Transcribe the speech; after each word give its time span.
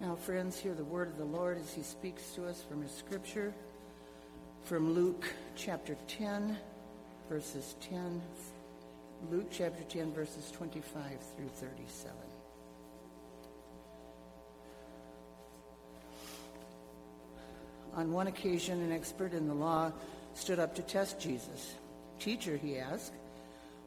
Now, 0.00 0.16
friends, 0.16 0.58
hear 0.58 0.74
the 0.74 0.84
word 0.84 1.08
of 1.08 1.18
the 1.18 1.24
Lord 1.24 1.56
as 1.56 1.72
he 1.72 1.82
speaks 1.82 2.32
to 2.32 2.46
us 2.46 2.62
from 2.62 2.82
his 2.82 2.90
scripture 2.90 3.54
from 4.64 4.92
Luke 4.94 5.24
chapter 5.56 5.96
10, 6.08 6.56
verses 7.28 7.76
10, 7.80 8.20
Luke 9.30 9.46
chapter 9.50 9.84
10, 9.84 10.12
verses 10.12 10.50
25 10.50 11.02
through 11.36 11.48
37. 11.48 12.16
On 17.94 18.10
one 18.10 18.26
occasion, 18.26 18.82
an 18.82 18.90
expert 18.90 19.32
in 19.32 19.46
the 19.46 19.54
law 19.54 19.92
stood 20.34 20.58
up 20.58 20.74
to 20.74 20.82
test 20.82 21.20
Jesus. 21.20 21.74
Teacher, 22.18 22.56
he 22.56 22.78
asked, 22.78 23.12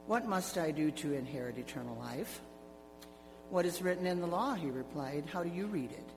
what 0.05 0.25
must 0.25 0.57
I 0.57 0.71
do 0.71 0.89
to 0.91 1.13
inherit 1.13 1.57
eternal 1.57 1.97
life? 1.97 2.39
What 3.49 3.65
is 3.65 3.81
written 3.81 4.05
in 4.05 4.19
the 4.19 4.27
law, 4.27 4.53
he 4.55 4.69
replied. 4.69 5.23
How 5.31 5.43
do 5.43 5.49
you 5.49 5.67
read 5.67 5.91
it? 5.91 6.09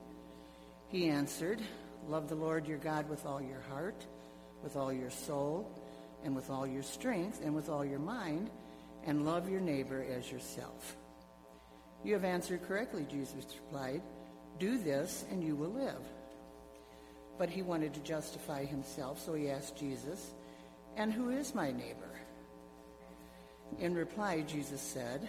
He 0.89 1.09
answered, 1.09 1.61
Love 2.09 2.29
the 2.29 2.35
Lord 2.35 2.67
your 2.67 2.79
God 2.79 3.09
with 3.09 3.25
all 3.25 3.41
your 3.41 3.61
heart, 3.71 4.05
with 4.65 4.77
all 4.77 4.93
your 4.93 5.11
soul, 5.11 5.71
and 6.25 6.35
with 6.35 6.51
all 6.51 6.67
your 6.67 6.83
strength, 6.83 7.41
and 7.45 7.55
with 7.55 7.69
all 7.69 7.85
your 7.85 8.01
mind, 8.01 8.51
and 9.05 9.25
love 9.25 9.49
your 9.49 9.61
neighbor 9.61 10.05
as 10.17 10.31
yourself. 10.31 10.97
You 12.03 12.15
have 12.15 12.25
answered 12.25 12.67
correctly, 12.67 13.07
Jesus 13.09 13.47
replied. 13.65 14.03
Do 14.59 14.79
this, 14.79 15.25
and 15.31 15.45
you 15.45 15.55
will 15.55 15.71
live. 15.71 16.03
But 17.39 17.49
he 17.49 17.63
wanted 17.63 17.95
to 17.95 18.01
justify 18.01 18.65
himself, 18.65 19.25
so 19.25 19.35
he 19.35 19.51
asked 19.51 19.77
Jesus, 19.79 20.33
And 20.97 21.13
who 21.13 21.31
is 21.31 21.55
my 21.55 21.71
neighbor? 21.71 22.11
In 23.79 23.95
reply, 23.95 24.41
Jesus 24.41 24.81
said, 24.81 25.29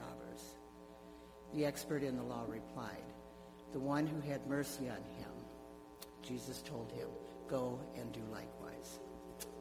The 1.53 1.65
expert 1.65 2.03
in 2.03 2.15
the 2.15 2.23
law 2.23 2.43
replied, 2.47 3.03
The 3.73 3.79
one 3.79 4.07
who 4.07 4.21
had 4.21 4.47
mercy 4.47 4.89
on 4.89 5.03
him. 5.17 5.31
Jesus 6.21 6.61
told 6.61 6.91
him, 6.91 7.07
Go 7.49 7.79
and 7.95 8.11
do 8.13 8.21
likewise. 8.31 8.99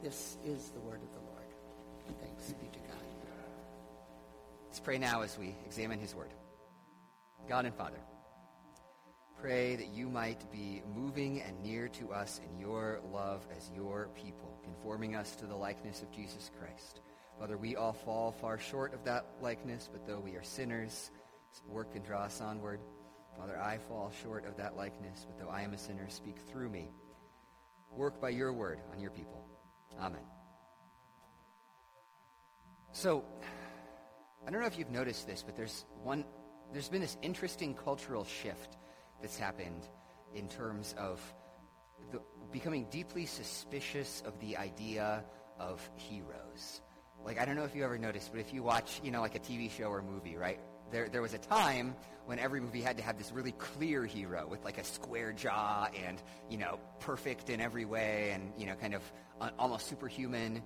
This 0.03 0.39
is 0.45 0.71
the 0.71 0.81
word 0.81 1.03
of 1.03 1.13
the 1.13 1.21
Lord. 1.21 1.31
Thanks 2.21 2.53
be 2.53 2.69
to 2.69 2.79
God. 2.79 2.97
Let's 4.67 4.81
pray 4.81 4.99
now 4.99 5.23
as 5.23 5.37
we 5.37 5.57
examine 5.67 5.99
his 5.99 6.15
word. 6.15 6.33
God 7.49 7.65
and 7.65 7.75
Father, 7.75 8.01
pray 9.41 9.75
that 9.75 9.89
you 9.89 10.09
might 10.09 10.51
be 10.53 10.83
moving 10.95 11.43
and 11.43 11.61
near 11.61 11.89
to 11.89 12.13
us 12.13 12.41
in 12.49 12.61
your 12.61 13.01
love 13.13 13.45
as 13.57 13.71
your 13.75 14.11
people, 14.15 14.57
conforming 14.63 15.17
us 15.17 15.35
to 15.37 15.47
the 15.47 15.57
likeness 15.57 16.03
of 16.03 16.13
Jesus 16.13 16.51
Christ. 16.59 17.01
Father, 17.39 17.57
we 17.57 17.75
all 17.75 17.93
fall 17.93 18.33
far 18.33 18.59
short 18.59 18.95
of 18.95 19.03
that 19.05 19.27
likeness, 19.41 19.89
but 19.91 20.07
though 20.07 20.21
we 20.21 20.37
are 20.37 20.43
sinners, 20.43 21.11
work 21.67 21.93
can 21.93 22.03
draw 22.03 22.23
us 22.23 22.41
onward. 22.41 22.81
Father, 23.37 23.59
I 23.59 23.79
fall 23.79 24.13
short 24.23 24.45
of 24.47 24.57
that 24.57 24.77
likeness, 24.77 25.27
but 25.27 25.39
though 25.39 25.51
I 25.51 25.63
am 25.63 25.73
a 25.73 25.79
sinner, 25.79 26.09
speak 26.09 26.39
through 26.39 26.69
me. 26.69 26.91
Work 27.91 28.21
by 28.21 28.31
your 28.31 28.53
word 28.53 28.81
on 28.93 29.01
your 29.01 29.11
people. 29.11 29.45
Amen. 30.01 30.21
So, 32.93 33.25
I 34.47 34.51
don't 34.51 34.61
know 34.61 34.67
if 34.67 34.79
you've 34.79 34.91
noticed 34.91 35.27
this, 35.27 35.43
but 35.43 35.57
there's 35.57 35.85
one 36.03 36.25
there's 36.73 36.89
been 36.89 37.01
this 37.01 37.17
interesting 37.23 37.75
cultural 37.75 38.25
shift 38.25 38.77
that's 39.21 39.37
happened 39.37 39.89
in 40.35 40.49
terms 40.49 40.95
of 40.97 41.21
the, 42.13 42.21
becoming 42.53 42.87
deeply 42.91 43.27
suspicious 43.27 44.23
of 44.25 44.39
the 44.41 44.57
idea 44.57 45.25
of 45.59 45.89
heroes. 45.97 46.81
Like, 47.25 47.41
I 47.41 47.45
don't 47.45 47.57
know 47.57 47.65
if 47.65 47.75
you 47.75 47.85
ever 47.85 47.99
noticed, 47.99 48.33
but 48.33 48.41
if 48.41 48.53
you 48.53 48.63
watch, 48.63 49.01
you 49.05 49.11
know, 49.11 49.21
like 49.21 49.35
a 49.35 49.41
TV 49.41 49.71
show 49.71 49.87
or 49.87 50.03
movie, 50.03 50.37
right? 50.37 50.61
There, 50.91 51.09
there 51.09 51.23
was 51.23 51.35
a 51.35 51.39
time 51.39 51.95
when 52.27 52.39
every 52.39 52.61
movie 52.61 52.81
had 52.81 52.97
to 52.97 53.03
have 53.03 53.19
this 53.19 53.31
really 53.33 53.53
clear 53.53 54.05
hero 54.05 54.47
with 54.49 54.65
like 54.65 54.79
a 54.79 54.85
square 54.85 55.33
jaw 55.33 55.89
and, 56.07 56.21
you 56.49 56.59
know, 56.59 56.81
perfect 56.99 57.51
in 57.51 57.61
every 57.61 57.85
way 57.85 58.31
and, 58.33 58.53
you 58.57 58.67
know, 58.67 58.75
kind 58.75 58.95
of 58.95 59.03
uh, 59.41 59.51
almost 59.59 59.87
superhuman. 59.89 60.63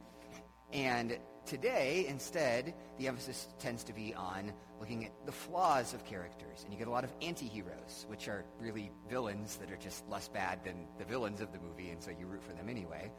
And 0.73 1.19
today, 1.47 2.07
instead, 2.09 2.75
the 2.99 3.09
emphasis 3.09 3.49
tends 3.59 3.85
to 3.85 3.93
be 3.93 4.15
on 4.15 4.53
looking 4.81 5.05
at 5.05 5.13
the 5.27 5.33
flaws 5.33 5.95
of 5.95 6.05
characters. 6.05 6.63
And 6.65 6.73
you 6.73 6.79
get 6.79 6.89
a 6.89 6.91
lot 6.91 7.05
of 7.05 7.13
anti-heroes, 7.23 8.07
which 8.09 8.29
are 8.29 8.45
really 8.61 8.91
villains 9.09 9.57
that 9.57 9.71
are 9.71 9.77
just 9.77 10.09
less 10.09 10.29
bad 10.29 10.65
than 10.65 10.87
the 10.99 11.05
villains 11.05 11.41
of 11.41 11.53
the 11.53 11.59
movie, 11.59 11.91
and 11.91 12.03
so 12.03 12.11
you 12.11 12.27
root 12.27 12.43
for 12.43 12.53
them 12.53 12.69
anyway. 12.69 13.11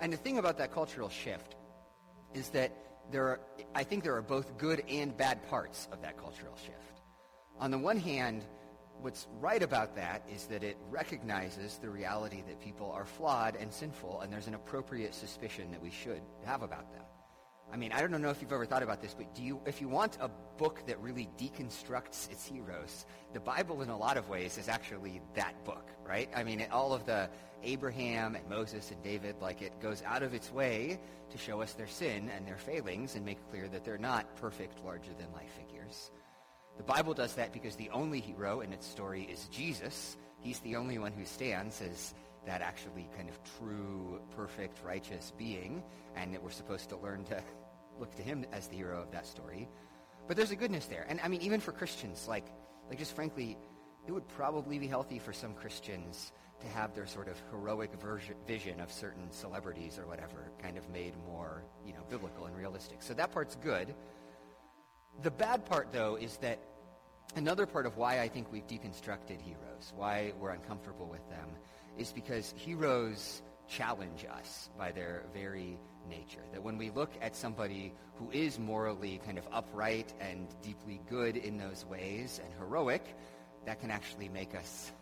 And 0.00 0.12
the 0.12 0.16
thing 0.16 0.38
about 0.38 0.58
that 0.58 0.72
cultural 0.72 1.08
shift 1.08 1.56
is 2.34 2.50
that 2.50 2.72
there 3.10 3.28
are, 3.28 3.40
I 3.74 3.84
think 3.84 4.04
there 4.04 4.16
are 4.16 4.22
both 4.22 4.56
good 4.58 4.82
and 4.88 5.16
bad 5.16 5.46
parts 5.48 5.88
of 5.92 6.02
that 6.02 6.16
cultural 6.16 6.56
shift. 6.56 7.02
On 7.60 7.70
the 7.70 7.78
one 7.78 7.98
hand, 7.98 8.44
what's 9.00 9.26
right 9.40 9.62
about 9.62 9.94
that 9.96 10.26
is 10.32 10.46
that 10.46 10.64
it 10.64 10.76
recognizes 10.90 11.78
the 11.78 11.88
reality 11.88 12.42
that 12.48 12.60
people 12.60 12.90
are 12.90 13.04
flawed 13.04 13.56
and 13.56 13.72
sinful, 13.72 14.20
and 14.20 14.32
there's 14.32 14.46
an 14.46 14.54
appropriate 14.54 15.14
suspicion 15.14 15.70
that 15.70 15.82
we 15.82 15.90
should 15.90 16.22
have 16.44 16.62
about 16.62 16.92
them. 16.92 17.04
I 17.72 17.76
mean, 17.76 17.92
I 17.92 18.00
don't 18.00 18.22
know 18.22 18.30
if 18.30 18.40
you've 18.40 18.52
ever 18.52 18.66
thought 18.66 18.82
about 18.82 19.00
this, 19.00 19.14
but 19.14 19.34
do 19.34 19.42
you, 19.42 19.60
if 19.66 19.80
you 19.80 19.88
want 19.88 20.18
a 20.20 20.28
book 20.58 20.86
that 20.86 21.00
really 21.00 21.28
deconstructs 21.38 22.30
its 22.30 22.46
heroes, 22.46 23.04
the 23.32 23.40
Bible 23.40 23.82
in 23.82 23.88
a 23.88 23.96
lot 23.96 24.16
of 24.16 24.28
ways 24.28 24.58
is 24.58 24.68
actually 24.68 25.20
that 25.34 25.64
book, 25.64 25.90
right? 26.06 26.30
I 26.36 26.44
mean, 26.44 26.64
all 26.70 26.92
of 26.92 27.04
the 27.04 27.28
Abraham 27.64 28.34
and 28.34 28.48
Moses 28.48 28.90
and 28.90 29.02
David, 29.02 29.36
like 29.40 29.62
it 29.62 29.80
goes 29.80 30.02
out 30.04 30.22
of 30.22 30.34
its 30.34 30.52
way 30.52 30.98
to 31.30 31.38
show 31.38 31.60
us 31.62 31.72
their 31.72 31.86
sin 31.86 32.30
and 32.34 32.46
their 32.46 32.56
failings 32.56 33.16
and 33.16 33.24
make 33.24 33.48
clear 33.50 33.68
that 33.68 33.84
they're 33.84 33.98
not 33.98 34.36
perfect, 34.36 34.84
larger-than-life 34.84 35.50
figures. 35.58 36.10
The 36.76 36.82
Bible 36.82 37.14
does 37.14 37.34
that 37.34 37.52
because 37.52 37.76
the 37.76 37.90
only 37.90 38.20
hero 38.20 38.60
in 38.60 38.72
its 38.72 38.86
story 38.86 39.22
is 39.22 39.48
Jesus. 39.48 40.16
He's 40.40 40.58
the 40.60 40.76
only 40.76 40.98
one 40.98 41.12
who 41.12 41.24
stands 41.24 41.80
as 41.80 42.14
that 42.46 42.60
actually 42.60 43.08
kind 43.16 43.28
of 43.28 43.38
true, 43.58 44.20
perfect, 44.36 44.84
righteous 44.84 45.32
being, 45.38 45.82
and 46.14 46.34
that 46.34 46.42
we're 46.42 46.50
supposed 46.50 46.88
to 46.90 46.96
learn 46.96 47.24
to 47.24 47.42
look 47.98 48.14
to 48.16 48.22
him 48.22 48.44
as 48.52 48.68
the 48.68 48.76
hero 48.76 49.00
of 49.00 49.10
that 49.12 49.26
story. 49.26 49.68
But 50.26 50.36
there's 50.36 50.50
a 50.50 50.56
goodness 50.56 50.86
there. 50.86 51.06
And 51.08 51.20
I 51.22 51.28
mean, 51.28 51.40
even 51.42 51.60
for 51.60 51.72
Christians, 51.72 52.26
like, 52.28 52.46
like 52.88 52.98
just 52.98 53.14
frankly, 53.14 53.56
it 54.06 54.12
would 54.12 54.28
probably 54.28 54.78
be 54.78 54.86
healthy 54.86 55.18
for 55.18 55.32
some 55.32 55.54
Christians 55.54 56.32
to 56.64 56.70
have 56.70 56.94
their 56.94 57.06
sort 57.06 57.28
of 57.28 57.40
heroic 57.50 57.92
version, 58.00 58.34
vision 58.46 58.80
of 58.80 58.90
certain 58.90 59.30
celebrities 59.30 59.98
or 59.98 60.06
whatever 60.06 60.50
kind 60.60 60.76
of 60.76 60.88
made 60.90 61.14
more, 61.26 61.64
you 61.86 61.92
know, 61.92 62.02
biblical 62.08 62.46
and 62.46 62.56
realistic. 62.56 63.02
So 63.02 63.14
that 63.14 63.32
part's 63.32 63.56
good. 63.56 63.94
The 65.22 65.30
bad 65.30 65.64
part, 65.64 65.92
though, 65.92 66.16
is 66.16 66.38
that 66.38 66.58
another 67.36 67.66
part 67.66 67.86
of 67.86 67.96
why 67.96 68.20
I 68.20 68.28
think 68.28 68.50
we've 68.50 68.66
deconstructed 68.66 69.40
heroes, 69.40 69.92
why 69.94 70.32
we're 70.40 70.50
uncomfortable 70.50 71.06
with 71.06 71.28
them, 71.30 71.48
is 71.96 72.12
because 72.12 72.52
heroes 72.56 73.42
challenge 73.68 74.26
us 74.30 74.70
by 74.76 74.90
their 74.92 75.24
very 75.32 75.78
nature. 76.08 76.42
That 76.52 76.62
when 76.62 76.78
we 76.78 76.90
look 76.90 77.12
at 77.22 77.36
somebody 77.36 77.94
who 78.16 78.30
is 78.30 78.58
morally 78.58 79.20
kind 79.24 79.38
of 79.38 79.46
upright 79.52 80.12
and 80.20 80.48
deeply 80.62 81.00
good 81.08 81.36
in 81.36 81.56
those 81.56 81.84
ways 81.86 82.40
and 82.44 82.52
heroic, 82.58 83.16
that 83.64 83.80
can 83.80 83.90
actually 83.90 84.28
make 84.28 84.54
us 84.54 84.92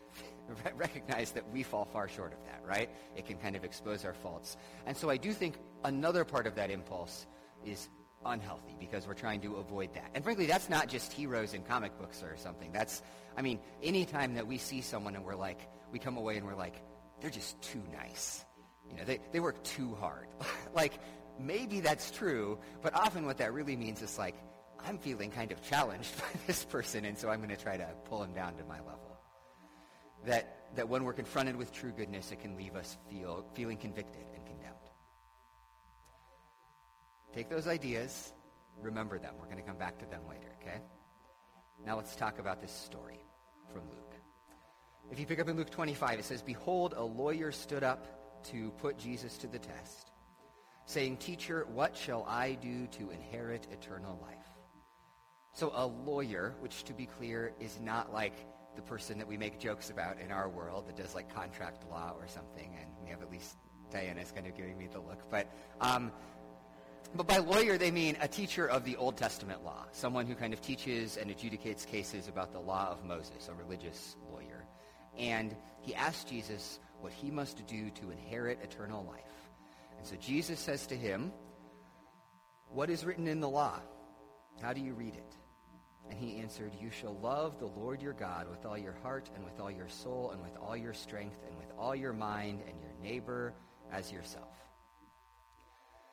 recognize 0.76 1.32
that 1.32 1.50
we 1.50 1.62
fall 1.62 1.84
far 1.84 2.08
short 2.08 2.32
of 2.32 2.38
that, 2.46 2.62
right? 2.66 2.90
It 3.16 3.26
can 3.26 3.36
kind 3.38 3.56
of 3.56 3.64
expose 3.64 4.04
our 4.04 4.14
faults. 4.14 4.56
And 4.86 4.96
so 4.96 5.10
I 5.10 5.16
do 5.16 5.32
think 5.32 5.56
another 5.84 6.24
part 6.24 6.46
of 6.46 6.54
that 6.56 6.70
impulse 6.70 7.26
is 7.64 7.88
unhealthy 8.24 8.76
because 8.78 9.06
we're 9.06 9.14
trying 9.14 9.40
to 9.42 9.56
avoid 9.56 9.94
that. 9.94 10.10
And 10.14 10.22
frankly, 10.22 10.46
that's 10.46 10.68
not 10.68 10.88
just 10.88 11.12
heroes 11.12 11.54
in 11.54 11.62
comic 11.62 11.98
books 11.98 12.22
or 12.22 12.36
something. 12.36 12.72
That's, 12.72 13.02
I 13.36 13.42
mean, 13.42 13.60
anytime 13.82 14.34
that 14.34 14.46
we 14.46 14.58
see 14.58 14.80
someone 14.80 15.16
and 15.16 15.24
we're 15.24 15.34
like, 15.34 15.68
we 15.90 15.98
come 15.98 16.16
away 16.16 16.36
and 16.36 16.46
we're 16.46 16.54
like, 16.54 16.82
they're 17.20 17.30
just 17.30 17.60
too 17.62 17.82
nice. 17.92 18.44
You 18.88 18.96
know, 18.96 19.04
they, 19.04 19.20
they 19.32 19.40
work 19.40 19.62
too 19.64 19.94
hard. 19.94 20.28
like, 20.74 20.92
maybe 21.38 21.80
that's 21.80 22.10
true, 22.10 22.58
but 22.82 22.94
often 22.94 23.26
what 23.26 23.38
that 23.38 23.52
really 23.52 23.76
means 23.76 24.02
is 24.02 24.18
like, 24.18 24.36
I'm 24.84 24.98
feeling 24.98 25.30
kind 25.30 25.52
of 25.52 25.62
challenged 25.62 26.16
by 26.18 26.40
this 26.46 26.64
person, 26.64 27.04
and 27.04 27.16
so 27.16 27.30
I'm 27.30 27.38
going 27.38 27.54
to 27.54 27.62
try 27.62 27.76
to 27.76 27.88
pull 28.04 28.22
him 28.22 28.34
down 28.34 28.56
to 28.56 28.64
my 28.64 28.78
level. 28.78 29.11
That, 30.26 30.74
that 30.76 30.88
when 30.88 31.04
we're 31.04 31.12
confronted 31.12 31.56
with 31.56 31.72
true 31.72 31.90
goodness, 31.90 32.32
it 32.32 32.40
can 32.40 32.56
leave 32.56 32.76
us 32.76 32.96
feel, 33.10 33.44
feeling 33.54 33.76
convicted 33.76 34.24
and 34.34 34.46
condemned. 34.46 34.76
Take 37.34 37.48
those 37.48 37.66
ideas, 37.66 38.32
remember 38.80 39.18
them. 39.18 39.34
We're 39.38 39.46
going 39.46 39.56
to 39.56 39.62
come 39.62 39.78
back 39.78 39.98
to 39.98 40.06
them 40.06 40.22
later, 40.28 40.54
okay? 40.60 40.80
Now 41.84 41.96
let's 41.96 42.14
talk 42.14 42.38
about 42.38 42.60
this 42.60 42.72
story 42.72 43.24
from 43.72 43.82
Luke. 43.90 44.14
If 45.10 45.18
you 45.18 45.26
pick 45.26 45.40
up 45.40 45.48
in 45.48 45.56
Luke 45.56 45.70
25, 45.70 46.20
it 46.20 46.24
says, 46.24 46.42
Behold, 46.42 46.94
a 46.96 47.02
lawyer 47.02 47.52
stood 47.52 47.82
up 47.82 48.06
to 48.44 48.70
put 48.72 48.98
Jesus 48.98 49.36
to 49.38 49.46
the 49.46 49.58
test, 49.58 50.10
saying, 50.86 51.16
Teacher, 51.16 51.66
what 51.72 51.96
shall 51.96 52.24
I 52.28 52.52
do 52.54 52.86
to 52.88 53.10
inherit 53.10 53.66
eternal 53.72 54.18
life? 54.22 54.38
So 55.52 55.72
a 55.74 55.86
lawyer, 55.86 56.54
which 56.60 56.84
to 56.84 56.94
be 56.94 57.06
clear 57.06 57.52
is 57.60 57.78
not 57.80 58.12
like 58.12 58.34
the 58.76 58.82
person 58.82 59.18
that 59.18 59.28
we 59.28 59.36
make 59.36 59.58
jokes 59.58 59.90
about 59.90 60.18
in 60.20 60.30
our 60.30 60.48
world 60.48 60.86
that 60.86 60.96
does 60.96 61.14
like 61.14 61.34
contract 61.34 61.84
law 61.90 62.14
or 62.18 62.26
something, 62.26 62.74
and 62.80 62.90
we 63.02 63.10
have 63.10 63.22
at 63.22 63.30
least 63.30 63.56
Diana's 63.90 64.32
kind 64.32 64.46
of 64.46 64.56
giving 64.56 64.78
me 64.78 64.88
the 64.90 65.00
look. 65.00 65.30
But 65.30 65.52
um, 65.80 66.12
but 67.14 67.26
by 67.26 67.38
lawyer, 67.38 67.76
they 67.76 67.90
mean 67.90 68.16
a 68.20 68.28
teacher 68.28 68.66
of 68.66 68.84
the 68.84 68.96
Old 68.96 69.18
Testament 69.18 69.62
law, 69.62 69.84
someone 69.92 70.26
who 70.26 70.34
kind 70.34 70.54
of 70.54 70.62
teaches 70.62 71.18
and 71.18 71.30
adjudicates 71.30 71.86
cases 71.86 72.26
about 72.26 72.52
the 72.52 72.60
law 72.60 72.88
of 72.90 73.04
Moses, 73.04 73.48
a 73.48 73.54
religious 73.54 74.16
lawyer. 74.30 74.64
And 75.18 75.54
he 75.80 75.94
asked 75.94 76.28
Jesus 76.28 76.80
what 77.00 77.12
he 77.12 77.30
must 77.30 77.66
do 77.66 77.90
to 77.90 78.10
inherit 78.10 78.60
eternal 78.62 79.04
life. 79.04 79.50
And 79.98 80.06
so 80.06 80.16
Jesus 80.16 80.58
says 80.58 80.86
to 80.86 80.96
him, 80.96 81.32
What 82.68 82.88
is 82.88 83.04
written 83.04 83.28
in 83.28 83.40
the 83.40 83.48
law? 83.48 83.80
How 84.62 84.72
do 84.72 84.80
you 84.80 84.94
read 84.94 85.14
it? 85.14 85.36
And 86.12 86.20
he 86.20 86.36
answered, 86.40 86.72
You 86.78 86.90
shall 86.90 87.16
love 87.22 87.58
the 87.58 87.68
Lord 87.68 88.02
your 88.02 88.12
God 88.12 88.46
with 88.50 88.66
all 88.66 88.76
your 88.76 88.92
heart 89.02 89.30
and 89.34 89.42
with 89.42 89.58
all 89.58 89.70
your 89.70 89.88
soul 89.88 90.32
and 90.32 90.42
with 90.42 90.54
all 90.60 90.76
your 90.76 90.92
strength 90.92 91.38
and 91.48 91.56
with 91.56 91.72
all 91.78 91.96
your 91.96 92.12
mind 92.12 92.60
and 92.68 92.78
your 92.82 92.92
neighbor 93.02 93.54
as 93.90 94.12
yourself. 94.12 94.54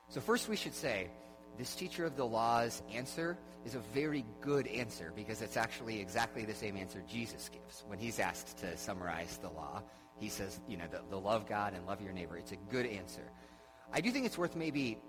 So 0.07 0.21
first 0.21 0.47
we 0.47 0.55
should 0.55 0.73
say, 0.73 1.09
this 1.57 1.75
teacher 1.75 2.05
of 2.05 2.15
the 2.15 2.25
law's 2.25 2.81
answer 2.93 3.37
is 3.65 3.75
a 3.75 3.79
very 3.93 4.23
good 4.39 4.67
answer 4.67 5.11
because 5.13 5.41
it's 5.41 5.57
actually 5.57 5.99
exactly 5.99 6.45
the 6.45 6.55
same 6.55 6.77
answer 6.77 7.03
Jesus 7.05 7.49
gives 7.49 7.83
when 7.85 7.99
he's 7.99 8.19
asked 8.19 8.57
to 8.59 8.77
summarize 8.77 9.37
the 9.39 9.49
law. 9.49 9.83
He 10.15 10.29
says, 10.29 10.61
you 10.65 10.77
know, 10.77 10.87
the, 10.89 11.01
the 11.09 11.19
love 11.19 11.45
God 11.45 11.73
and 11.73 11.85
love 11.85 12.01
your 12.01 12.13
neighbor. 12.13 12.37
It's 12.37 12.53
a 12.53 12.71
good 12.71 12.85
answer. 12.85 13.29
I 13.91 13.99
do 13.99 14.11
think 14.11 14.25
it's 14.25 14.37
worth 14.37 14.55
maybe 14.55 14.99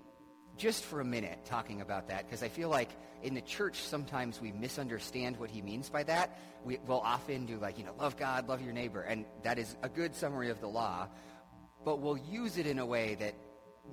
just 0.61 0.83
for 0.83 1.01
a 1.01 1.05
minute 1.05 1.39
talking 1.43 1.81
about 1.81 2.07
that 2.09 2.23
because 2.23 2.43
I 2.43 2.47
feel 2.47 2.69
like 2.69 2.89
in 3.23 3.33
the 3.33 3.41
church 3.41 3.77
sometimes 3.77 4.39
we 4.39 4.51
misunderstand 4.51 5.37
what 5.37 5.49
he 5.49 5.59
means 5.59 5.89
by 5.89 6.03
that. 6.03 6.37
We 6.63 6.77
will 6.85 6.99
often 6.99 7.47
do 7.47 7.57
like, 7.57 7.79
you 7.79 7.83
know, 7.83 7.95
love 7.97 8.15
God, 8.15 8.47
love 8.47 8.61
your 8.61 8.71
neighbor, 8.71 9.01
and 9.01 9.25
that 9.41 9.57
is 9.57 9.75
a 9.81 9.89
good 9.89 10.13
summary 10.13 10.51
of 10.51 10.61
the 10.61 10.67
law, 10.67 11.07
but 11.83 11.99
we'll 11.99 12.19
use 12.19 12.59
it 12.59 12.67
in 12.67 12.77
a 12.77 12.85
way 12.85 13.15
that 13.15 13.33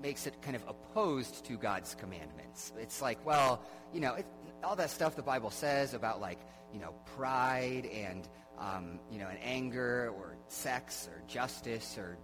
makes 0.03 0.27
it 0.27 0.43
kind 0.43 0.55
of 0.55 0.63
opposed 0.69 1.47
to 1.47 1.57
God's 1.57 1.95
commandments. 1.95 2.75
It's 2.79 3.01
like, 3.01 3.25
well, 3.25 3.63
you 3.95 4.01
know, 4.01 4.17
it, 4.17 4.27
all 4.63 4.77
that 4.77 4.91
stuff 4.91 5.17
the 5.17 5.23
Bible 5.23 5.51
says 5.51 5.95
about 5.95 6.21
like, 6.21 6.39
you 6.71 6.81
know, 6.81 6.93
pride 7.17 7.87
and, 7.87 8.29
um, 8.59 9.01
you 9.11 9.19
know, 9.19 9.29
and 9.29 9.39
anger 9.43 10.13
or 10.15 10.37
sex 10.49 11.09
or 11.11 11.23
justice 11.27 11.97
or 11.97 12.19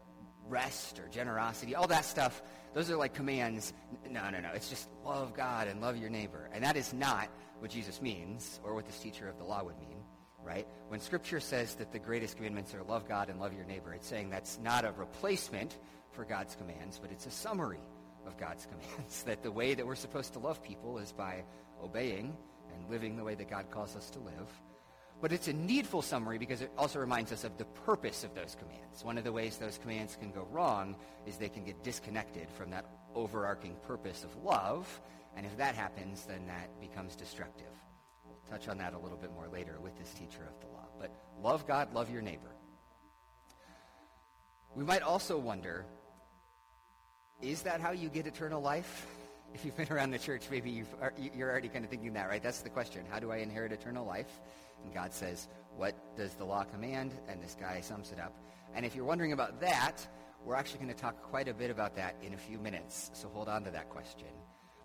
rest 0.48 0.98
or 0.98 1.08
generosity, 1.08 1.74
all 1.74 1.86
that 1.88 2.04
stuff, 2.04 2.42
those 2.72 2.90
are 2.90 2.96
like 2.96 3.14
commands. 3.14 3.72
No, 4.10 4.28
no, 4.30 4.40
no. 4.40 4.50
It's 4.54 4.68
just 4.68 4.88
love 5.04 5.34
God 5.34 5.68
and 5.68 5.80
love 5.80 5.96
your 5.96 6.10
neighbor. 6.10 6.48
And 6.52 6.64
that 6.64 6.76
is 6.76 6.92
not 6.92 7.28
what 7.60 7.70
Jesus 7.70 8.02
means 8.02 8.60
or 8.64 8.74
what 8.74 8.86
this 8.86 8.98
teacher 8.98 9.28
of 9.28 9.38
the 9.38 9.44
law 9.44 9.62
would 9.64 9.78
mean, 9.78 9.98
right? 10.44 10.66
When 10.88 11.00
Scripture 11.00 11.40
says 11.40 11.76
that 11.76 11.92
the 11.92 11.98
greatest 11.98 12.36
commandments 12.36 12.74
are 12.74 12.82
love 12.82 13.08
God 13.08 13.28
and 13.28 13.40
love 13.40 13.54
your 13.54 13.64
neighbor, 13.64 13.94
it's 13.94 14.06
saying 14.06 14.30
that's 14.30 14.58
not 14.58 14.84
a 14.84 14.92
replacement 14.92 15.78
for 16.12 16.24
God's 16.24 16.56
commands, 16.56 16.98
but 17.00 17.10
it's 17.10 17.26
a 17.26 17.30
summary 17.30 17.80
of 18.26 18.36
God's 18.36 18.66
commands. 18.94 19.22
that 19.22 19.42
the 19.42 19.52
way 19.52 19.74
that 19.74 19.86
we're 19.86 19.94
supposed 19.94 20.32
to 20.34 20.38
love 20.38 20.62
people 20.62 20.98
is 20.98 21.12
by 21.12 21.44
obeying 21.82 22.36
and 22.74 22.90
living 22.90 23.16
the 23.16 23.24
way 23.24 23.34
that 23.34 23.48
God 23.48 23.70
calls 23.70 23.96
us 23.96 24.10
to 24.10 24.18
live. 24.18 24.50
But 25.20 25.32
it's 25.32 25.48
a 25.48 25.52
needful 25.52 26.02
summary 26.02 26.38
because 26.38 26.60
it 26.60 26.70
also 26.76 26.98
reminds 26.98 27.32
us 27.32 27.44
of 27.44 27.56
the 27.56 27.64
purpose 27.64 28.24
of 28.24 28.34
those 28.34 28.56
commands. 28.58 29.04
One 29.04 29.16
of 29.16 29.24
the 29.24 29.32
ways 29.32 29.56
those 29.56 29.78
commands 29.78 30.16
can 30.16 30.30
go 30.30 30.46
wrong 30.50 30.96
is 31.26 31.36
they 31.36 31.48
can 31.48 31.64
get 31.64 31.82
disconnected 31.82 32.50
from 32.50 32.70
that 32.70 32.84
overarching 33.14 33.76
purpose 33.86 34.24
of 34.24 34.36
love. 34.42 35.00
And 35.36 35.46
if 35.46 35.56
that 35.56 35.74
happens, 35.74 36.24
then 36.24 36.46
that 36.46 36.80
becomes 36.80 37.16
destructive. 37.16 37.72
We'll 38.24 38.36
touch 38.50 38.68
on 38.68 38.78
that 38.78 38.92
a 38.92 38.98
little 38.98 39.16
bit 39.16 39.32
more 39.32 39.48
later 39.48 39.78
with 39.80 39.96
this 39.96 40.12
teacher 40.12 40.46
of 40.48 40.60
the 40.60 40.66
law. 40.74 40.86
But 40.98 41.14
love 41.42 41.66
God, 41.66 41.94
love 41.94 42.10
your 42.10 42.22
neighbor. 42.22 42.54
We 44.74 44.84
might 44.84 45.02
also 45.02 45.38
wonder 45.38 45.86
is 47.40 47.62
that 47.62 47.80
how 47.80 47.90
you 47.90 48.08
get 48.08 48.26
eternal 48.26 48.60
life? 48.60 49.06
If 49.52 49.64
you've 49.64 49.76
been 49.76 49.92
around 49.92 50.10
the 50.10 50.18
church, 50.18 50.44
maybe 50.50 50.70
you 50.70 50.86
are 51.02 51.12
already 51.40 51.68
kind 51.68 51.84
of 51.84 51.90
thinking 51.90 52.14
that, 52.14 52.28
right? 52.28 52.42
That's 52.42 52.62
the 52.62 52.70
question. 52.70 53.04
How 53.10 53.18
do 53.18 53.30
I 53.30 53.36
inherit 53.38 53.70
eternal 53.70 54.06
life? 54.06 54.40
And 54.84 54.94
God 54.94 55.12
says, 55.12 55.48
what 55.76 55.96
does 56.16 56.34
the 56.34 56.44
law 56.44 56.64
command? 56.64 57.14
And 57.28 57.42
this 57.42 57.56
guy 57.58 57.80
sums 57.80 58.12
it 58.12 58.20
up. 58.20 58.32
And 58.74 58.86
if 58.86 58.94
you're 58.94 59.04
wondering 59.04 59.32
about 59.32 59.60
that, 59.60 60.06
we're 60.44 60.54
actually 60.54 60.78
going 60.78 60.94
to 60.94 61.00
talk 61.00 61.20
quite 61.22 61.48
a 61.48 61.54
bit 61.54 61.70
about 61.70 61.96
that 61.96 62.16
in 62.22 62.34
a 62.34 62.38
few 62.38 62.58
minutes. 62.58 63.10
So 63.14 63.28
hold 63.28 63.48
on 63.48 63.64
to 63.64 63.70
that 63.70 63.88
question. 63.88 64.28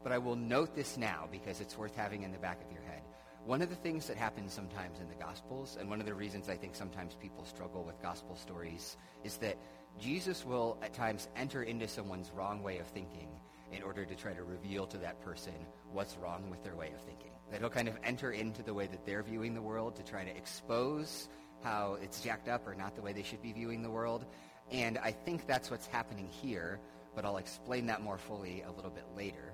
But 0.02 0.14
I 0.14 0.18
will 0.18 0.36
note 0.36 0.74
this 0.74 0.98
now 0.98 1.28
because 1.32 1.60
it's 1.60 1.78
worth 1.78 1.96
having 1.96 2.24
in 2.24 2.32
the 2.32 2.38
back 2.38 2.64
of 2.66 2.72
your 2.72 2.82
head. 2.82 3.02
One 3.46 3.62
of 3.62 3.70
the 3.70 3.76
things 3.76 4.08
that 4.08 4.18
happens 4.18 4.54
sometimes 4.54 5.00
in 5.00 5.10
the 5.10 5.16
Gospels, 5.16 5.78
and 5.80 5.90
one 5.90 6.00
of 6.00 6.06
the 6.06 6.14
reasons 6.14 6.50
I 6.50 6.56
think 6.56 6.76
sometimes 6.76 7.16
people 7.16 7.46
struggle 7.46 7.84
with 7.84 8.02
gospel 8.02 8.36
stories, 8.36 8.98
is 9.24 9.38
that 9.38 9.58
Jesus 10.00 10.46
will 10.46 10.78
at 10.82 10.94
times 10.94 11.30
enter 11.36 11.64
into 11.64 11.88
someone's 11.88 12.32
wrong 12.32 12.62
way 12.62 12.78
of 12.80 12.88
thinking 12.88 13.30
in 13.72 13.82
order 13.82 14.06
to 14.06 14.16
try 14.16 14.34
to 14.34 14.44
reveal 14.44 14.86
to 14.88 14.98
that 14.98 15.22
person 15.22 15.54
what's 15.92 16.18
wrong 16.18 16.50
with 16.50 16.64
their 16.64 16.76
way 16.76 16.92
of 16.94 17.02
thinking. 17.02 17.32
That 17.52 17.62
he'll 17.62 17.70
kind 17.70 17.88
of 17.88 17.98
enter 18.04 18.32
into 18.32 18.64
the 18.64 18.74
way 18.74 18.88
that 18.88 19.06
they're 19.06 19.24
viewing 19.24 19.54
the 19.54 19.62
world 19.62 19.96
to 19.96 20.04
try 20.04 20.24
to 20.24 20.36
expose 20.36 21.30
how 21.64 21.98
it's 22.02 22.22
jacked 22.22 22.48
up 22.48 22.68
or 22.68 22.76
not 22.76 22.96
the 22.96 23.02
way 23.02 23.14
they 23.14 23.24
should 23.24 23.42
be 23.42 23.52
viewing 23.52 23.82
the 23.82 23.90
world. 23.90 24.26
And 24.72 24.98
I 24.98 25.12
think 25.12 25.48
that's 25.48 25.72
what's 25.72 25.88
happening 25.88 26.28
here, 26.28 26.80
but 27.16 27.26
I'll 27.26 27.38
explain 27.38 27.88
that 27.88 28.02
more 28.02 28.18
fully 28.18 28.62
a 28.62 28.72
little 28.72 28.92
bit 28.92 29.06
later. 29.16 29.54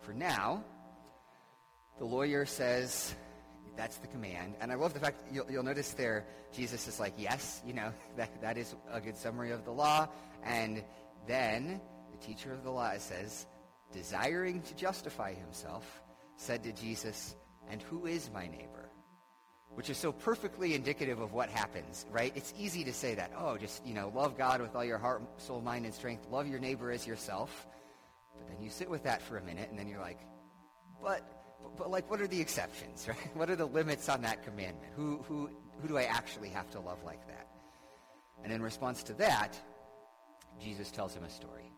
For 0.00 0.12
now, 0.12 0.64
the 1.98 2.04
lawyer 2.04 2.46
says, 2.46 3.14
that's 3.76 3.98
the 3.98 4.06
command. 4.06 4.54
And 4.60 4.72
I 4.72 4.74
love 4.74 4.94
the 4.94 5.00
fact 5.00 5.22
you'll, 5.30 5.50
you'll 5.50 5.62
notice 5.62 5.92
there, 5.92 6.26
Jesus 6.52 6.88
is 6.88 6.98
like, 6.98 7.14
yes, 7.18 7.62
you 7.66 7.74
know, 7.74 7.92
that, 8.16 8.40
that 8.40 8.56
is 8.56 8.74
a 8.90 9.00
good 9.00 9.16
summary 9.16 9.50
of 9.50 9.64
the 9.64 9.72
law. 9.72 10.08
And 10.42 10.82
then 11.26 11.80
the 12.12 12.26
teacher 12.26 12.52
of 12.52 12.64
the 12.64 12.70
law 12.70 12.96
says, 12.98 13.46
desiring 13.92 14.62
to 14.62 14.74
justify 14.74 15.34
himself, 15.34 16.02
said 16.36 16.62
to 16.64 16.72
Jesus, 16.72 17.36
and 17.68 17.82
who 17.82 18.06
is 18.06 18.30
my 18.32 18.46
neighbor? 18.46 18.90
Which 19.74 19.90
is 19.90 19.98
so 19.98 20.12
perfectly 20.12 20.74
indicative 20.74 21.20
of 21.20 21.32
what 21.32 21.50
happens, 21.50 22.06
right? 22.10 22.32
It's 22.34 22.54
easy 22.56 22.84
to 22.84 22.92
say 22.92 23.14
that, 23.16 23.32
oh, 23.36 23.56
just, 23.56 23.84
you 23.84 23.94
know, 23.94 24.12
love 24.14 24.38
God 24.38 24.60
with 24.60 24.74
all 24.74 24.84
your 24.84 24.98
heart, 24.98 25.22
soul, 25.38 25.60
mind, 25.60 25.84
and 25.84 25.94
strength. 25.94 26.26
Love 26.30 26.46
your 26.46 26.60
neighbor 26.60 26.90
as 26.90 27.06
yourself. 27.06 27.66
But 28.38 28.48
then 28.48 28.62
you 28.62 28.70
sit 28.70 28.88
with 28.88 29.02
that 29.02 29.20
for 29.20 29.36
a 29.36 29.42
minute, 29.42 29.68
and 29.70 29.78
then 29.78 29.88
you're 29.88 30.00
like, 30.00 30.20
but 31.02 31.36
but 31.76 31.90
like, 31.90 32.10
what 32.10 32.20
are 32.20 32.26
the 32.26 32.40
exceptions, 32.40 33.08
right? 33.08 33.36
What 33.36 33.50
are 33.50 33.56
the 33.56 33.66
limits 33.66 34.08
on 34.08 34.22
that 34.22 34.44
commandment? 34.44 34.92
Who, 34.94 35.22
who, 35.28 35.50
who 35.80 35.88
do 35.88 35.98
I 35.98 36.04
actually 36.04 36.48
have 36.50 36.70
to 36.72 36.80
love 36.80 37.02
like 37.04 37.26
that? 37.26 37.48
And 38.44 38.52
in 38.52 38.62
response 38.62 39.02
to 39.04 39.14
that, 39.14 39.58
Jesus 40.62 40.90
tells 40.90 41.14
him 41.14 41.24
a 41.24 41.30
story. 41.30 41.72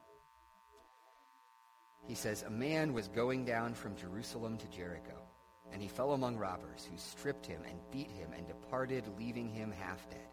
He 2.07 2.15
says, 2.15 2.43
A 2.43 2.51
man 2.51 2.93
was 2.93 3.09
going 3.09 3.45
down 3.45 3.75
from 3.75 3.97
Jerusalem 3.97 4.57
to 4.59 4.69
Jericho, 4.69 5.17
and 5.73 5.83
he 5.83 5.89
fell 5.89 6.13
among 6.13 6.37
robbers 6.37 6.89
who 6.91 6.97
stripped 6.97 7.47
him 7.47 7.63
and 7.69 7.79
beat 7.91 8.11
him 8.11 8.31
and 8.37 8.47
departed, 8.47 9.05
leaving 9.19 9.49
him 9.49 9.73
half 9.73 10.09
dead. 10.11 10.29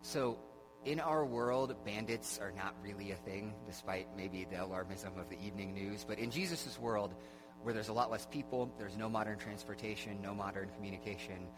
So, 0.00 0.38
in 0.84 0.98
our 0.98 1.24
world, 1.24 1.76
bandits 1.84 2.40
are 2.40 2.50
not 2.50 2.74
really 2.82 3.12
a 3.12 3.16
thing, 3.16 3.54
despite 3.66 4.16
maybe 4.16 4.44
the 4.50 4.56
alarmism 4.56 5.16
of 5.20 5.28
the 5.28 5.40
evening 5.40 5.72
news. 5.72 6.04
But 6.04 6.18
in 6.18 6.30
Jesus' 6.30 6.76
world, 6.76 7.14
where 7.62 7.72
there's 7.72 7.88
a 7.88 7.92
lot 7.92 8.10
less 8.10 8.26
people, 8.26 8.74
there's 8.78 8.96
no 8.96 9.08
modern 9.08 9.38
transportation, 9.38 10.20
no 10.20 10.34
modern 10.34 10.70
communication. 10.70 11.48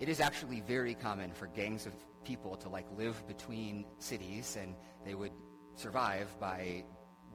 It 0.00 0.08
is 0.08 0.20
actually 0.20 0.60
very 0.60 0.94
common 0.94 1.32
for 1.32 1.46
gangs 1.46 1.86
of 1.86 1.94
people 2.24 2.56
to 2.56 2.68
like 2.68 2.86
live 2.96 3.26
between 3.26 3.84
cities 3.98 4.56
and 4.60 4.74
they 5.04 5.14
would 5.14 5.32
survive 5.76 6.34
by 6.40 6.84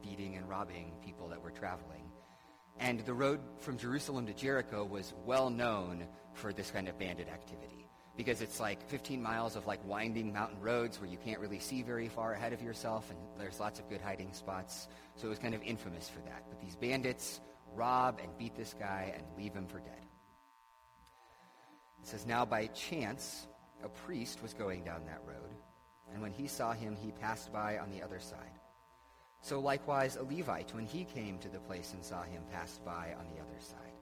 beating 0.02 0.36
and 0.36 0.48
robbing 0.48 0.94
people 1.04 1.28
that 1.30 1.42
were 1.42 1.52
traveling. 1.52 2.04
And 2.80 3.02
the 3.02 3.14
road 3.14 3.42
from 3.60 3.78
Jerusalem 3.78 4.26
to 4.28 4.34
Jericho 4.34 4.86
was 4.86 5.14
well 5.26 5.50
known 5.50 6.08
for 6.34 6.54
this 6.54 6.72
kind 6.72 6.88
of 6.88 6.98
bandit 6.98 7.28
activity 7.28 7.90
because 8.16 8.42
it's 8.42 8.60
like 8.60 8.86
15 8.90 9.22
miles 9.22 9.56
of 9.56 9.66
like 9.68 9.80
winding 9.86 10.34
mountain 10.34 10.60
roads 10.60 11.00
where 11.00 11.10
you 11.10 11.18
can't 11.18 11.40
really 11.40 11.60
see 11.60 11.82
very 11.82 12.08
far 12.08 12.34
ahead 12.34 12.54
of 12.54 12.62
yourself 12.62 13.10
and 13.10 13.20
there's 13.38 13.60
lots 13.60 13.80
of 13.80 13.90
good 13.90 14.02
hiding 14.02 14.34
spots. 14.34 14.88
So 15.16 15.28
it 15.28 15.30
was 15.30 15.40
kind 15.40 15.56
of 15.56 15.62
infamous 15.64 16.10
for 16.10 16.20
that. 16.22 16.44
But 16.50 16.60
these 16.62 16.76
bandits 16.76 17.42
rob 17.76 18.20
and 18.22 18.38
beat 18.38 18.56
this 18.56 18.76
guy 18.78 19.14
and 19.16 19.24
leave 19.38 19.54
him 19.54 19.68
for 19.68 19.80
dead. 19.80 20.06
It 22.02 22.08
says, 22.08 22.26
Now 22.26 22.46
by 22.46 22.68
chance, 22.68 23.48
a 23.84 23.90
priest 23.90 24.42
was 24.42 24.54
going 24.54 24.84
down 24.84 25.06
that 25.06 25.22
road, 25.26 25.56
and 26.12 26.22
when 26.22 26.32
he 26.32 26.48
saw 26.48 26.74
him, 26.74 26.96
he 26.96 27.12
passed 27.12 27.52
by 27.54 27.78
on 27.78 27.92
the 27.92 28.02
other 28.02 28.20
side. 28.20 28.59
So 29.42 29.60
likewise, 29.60 30.18
a 30.18 30.24
Levite, 30.24 30.74
when 30.74 30.86
he 30.86 31.06
came 31.06 31.38
to 31.40 31.50
the 31.50 31.60
place 31.60 31.94
and 31.94 32.04
saw 32.04 32.24
him, 32.24 32.44
passed 32.52 32.84
by 32.84 33.16
on 33.18 33.26
the 33.34 33.42
other 33.42 33.60
side. 33.60 33.94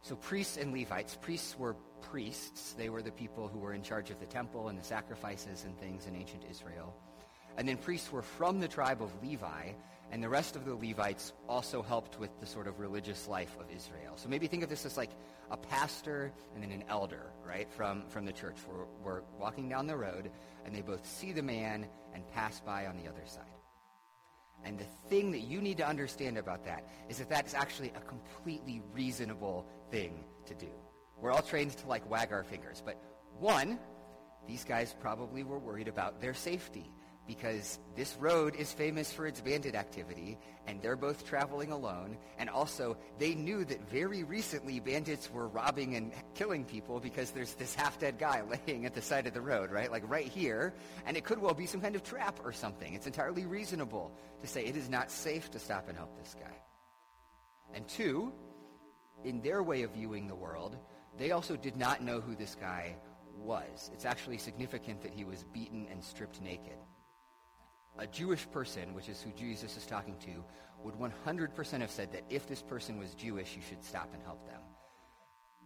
So 0.00 0.16
priests 0.16 0.56
and 0.56 0.74
Levites, 0.74 1.16
priests 1.20 1.56
were 1.58 1.76
priests. 2.00 2.72
They 2.72 2.88
were 2.88 3.02
the 3.02 3.12
people 3.12 3.46
who 3.46 3.60
were 3.60 3.72
in 3.72 3.82
charge 3.82 4.10
of 4.10 4.18
the 4.18 4.26
temple 4.26 4.68
and 4.68 4.78
the 4.78 4.84
sacrifices 4.84 5.64
and 5.64 5.78
things 5.78 6.06
in 6.06 6.16
ancient 6.16 6.44
Israel. 6.50 6.94
And 7.56 7.68
then 7.68 7.76
priests 7.76 8.10
were 8.10 8.22
from 8.22 8.58
the 8.58 8.68
tribe 8.68 9.02
of 9.02 9.10
Levi, 9.22 9.72
and 10.10 10.22
the 10.22 10.28
rest 10.28 10.56
of 10.56 10.64
the 10.64 10.74
Levites 10.74 11.32
also 11.48 11.82
helped 11.82 12.18
with 12.18 12.30
the 12.40 12.46
sort 12.46 12.66
of 12.66 12.80
religious 12.80 13.28
life 13.28 13.56
of 13.60 13.70
Israel. 13.70 14.14
So 14.16 14.28
maybe 14.28 14.46
think 14.46 14.62
of 14.62 14.68
this 14.68 14.84
as 14.84 14.96
like 14.96 15.10
a 15.50 15.56
pastor 15.56 16.32
and 16.54 16.62
then 16.62 16.72
an 16.72 16.84
elder, 16.88 17.30
right, 17.46 17.70
from, 17.70 18.04
from 18.08 18.24
the 18.24 18.32
church. 18.32 18.56
We're, 18.66 18.86
we're 19.04 19.22
walking 19.38 19.68
down 19.68 19.86
the 19.86 19.96
road, 19.96 20.30
and 20.64 20.74
they 20.74 20.82
both 20.82 21.06
see 21.06 21.32
the 21.32 21.42
man 21.42 21.86
and 22.14 22.28
pass 22.32 22.60
by 22.60 22.86
on 22.86 22.96
the 22.96 23.08
other 23.08 23.24
side. 23.26 23.61
And 24.64 24.78
the 24.78 24.86
thing 25.08 25.30
that 25.32 25.40
you 25.40 25.60
need 25.60 25.78
to 25.78 25.86
understand 25.86 26.38
about 26.38 26.64
that 26.64 26.88
is 27.08 27.18
that 27.18 27.28
that's 27.28 27.54
actually 27.54 27.92
a 27.96 28.00
completely 28.00 28.82
reasonable 28.92 29.66
thing 29.90 30.24
to 30.46 30.54
do. 30.54 30.68
We're 31.20 31.32
all 31.32 31.42
trained 31.42 31.76
to 31.78 31.88
like 31.88 32.08
wag 32.08 32.32
our 32.32 32.44
fingers, 32.44 32.82
but 32.84 33.00
one, 33.38 33.78
these 34.46 34.64
guys 34.64 34.94
probably 34.98 35.44
were 35.44 35.58
worried 35.58 35.88
about 35.88 36.20
their 36.20 36.34
safety 36.34 36.90
because 37.26 37.78
this 37.94 38.16
road 38.18 38.56
is 38.56 38.72
famous 38.72 39.12
for 39.12 39.26
its 39.26 39.40
bandit 39.40 39.74
activity, 39.74 40.38
and 40.66 40.82
they're 40.82 40.96
both 40.96 41.24
traveling 41.24 41.70
alone. 41.70 42.18
And 42.38 42.50
also, 42.50 42.96
they 43.18 43.34
knew 43.34 43.64
that 43.64 43.88
very 43.88 44.24
recently 44.24 44.80
bandits 44.80 45.30
were 45.30 45.46
robbing 45.48 45.94
and 45.94 46.12
killing 46.34 46.64
people 46.64 46.98
because 46.98 47.30
there's 47.30 47.54
this 47.54 47.74
half-dead 47.74 48.18
guy 48.18 48.42
laying 48.66 48.86
at 48.86 48.94
the 48.94 49.02
side 49.02 49.26
of 49.26 49.34
the 49.34 49.40
road, 49.40 49.70
right? 49.70 49.90
Like 49.90 50.08
right 50.10 50.26
here. 50.26 50.74
And 51.06 51.16
it 51.16 51.24
could 51.24 51.38
well 51.38 51.54
be 51.54 51.66
some 51.66 51.80
kind 51.80 51.94
of 51.94 52.02
trap 52.02 52.40
or 52.44 52.52
something. 52.52 52.94
It's 52.94 53.06
entirely 53.06 53.46
reasonable 53.46 54.12
to 54.40 54.46
say 54.46 54.64
it 54.64 54.76
is 54.76 54.88
not 54.88 55.10
safe 55.10 55.50
to 55.52 55.58
stop 55.58 55.88
and 55.88 55.96
help 55.96 56.16
this 56.18 56.34
guy. 56.38 56.56
And 57.74 57.86
two, 57.86 58.32
in 59.24 59.40
their 59.42 59.62
way 59.62 59.82
of 59.82 59.92
viewing 59.92 60.26
the 60.26 60.34
world, 60.34 60.76
they 61.18 61.30
also 61.30 61.56
did 61.56 61.76
not 61.76 62.02
know 62.02 62.20
who 62.20 62.34
this 62.34 62.56
guy 62.56 62.96
was. 63.36 63.90
It's 63.94 64.04
actually 64.04 64.38
significant 64.38 65.02
that 65.02 65.14
he 65.14 65.24
was 65.24 65.44
beaten 65.52 65.86
and 65.90 66.02
stripped 66.02 66.40
naked 66.40 66.76
a 67.98 68.06
Jewish 68.06 68.50
person, 68.50 68.94
which 68.94 69.08
is 69.08 69.20
who 69.20 69.30
Jesus 69.32 69.76
is 69.76 69.86
talking 69.86 70.16
to, 70.20 70.44
would 70.82 70.94
100% 70.94 71.80
have 71.80 71.90
said 71.90 72.12
that 72.12 72.24
if 72.30 72.46
this 72.46 72.62
person 72.62 72.98
was 72.98 73.14
Jewish, 73.14 73.54
you 73.54 73.62
should 73.62 73.84
stop 73.84 74.10
and 74.14 74.22
help 74.22 74.44
them. 74.46 74.60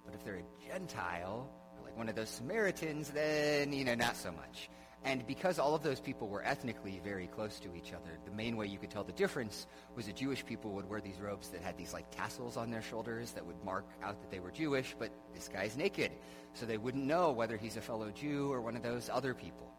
But 0.05 0.15
if 0.15 0.25
they're 0.25 0.37
a 0.37 0.69
Gentile, 0.69 1.49
like 1.83 1.97
one 1.97 2.09
of 2.09 2.15
those 2.15 2.29
Samaritans, 2.29 3.11
then, 3.11 3.73
you 3.73 3.85
know, 3.85 3.95
not 3.95 4.17
so 4.17 4.31
much. 4.33 4.71
And 5.05 5.25
because 5.27 5.61
all 5.61 5.75
of 5.75 5.85
those 5.85 6.01
people 6.01 6.27
were 6.27 6.43
ethnically 6.45 7.01
very 7.05 7.29
close 7.29 7.61
to 7.61 7.75
each 7.77 7.93
other, 7.93 8.19
the 8.25 8.33
main 8.33 8.57
way 8.57 8.67
you 8.67 8.79
could 8.79 8.91
tell 8.91 9.05
the 9.05 9.13
difference 9.13 9.69
was 9.95 10.07
that 10.07 10.17
Jewish 10.17 10.45
people 10.45 10.73
would 10.73 10.89
wear 10.89 11.01
these 11.01 11.21
robes 11.21 11.49
that 11.51 11.63
had 11.63 11.79
these 11.79 11.93
like 11.93 12.11
tassels 12.11 12.57
on 12.57 12.71
their 12.71 12.83
shoulders 12.83 13.31
that 13.33 13.47
would 13.47 13.63
mark 13.65 13.87
out 14.03 14.21
that 14.21 14.31
they 14.33 14.41
were 14.41 14.51
Jewish, 14.51 14.97
but 14.99 15.13
this 15.33 15.49
guy's 15.49 15.77
naked. 15.77 16.11
So 16.55 16.67
they 16.67 16.79
wouldn't 16.79 17.05
know 17.05 17.31
whether 17.31 17.57
he's 17.57 17.77
a 17.77 17.81
fellow 17.81 18.11
Jew 18.11 18.53
or 18.53 18.61
one 18.61 18.75
of 18.75 18.83
those 18.83 19.09
other 19.13 19.33
people. 19.33 19.73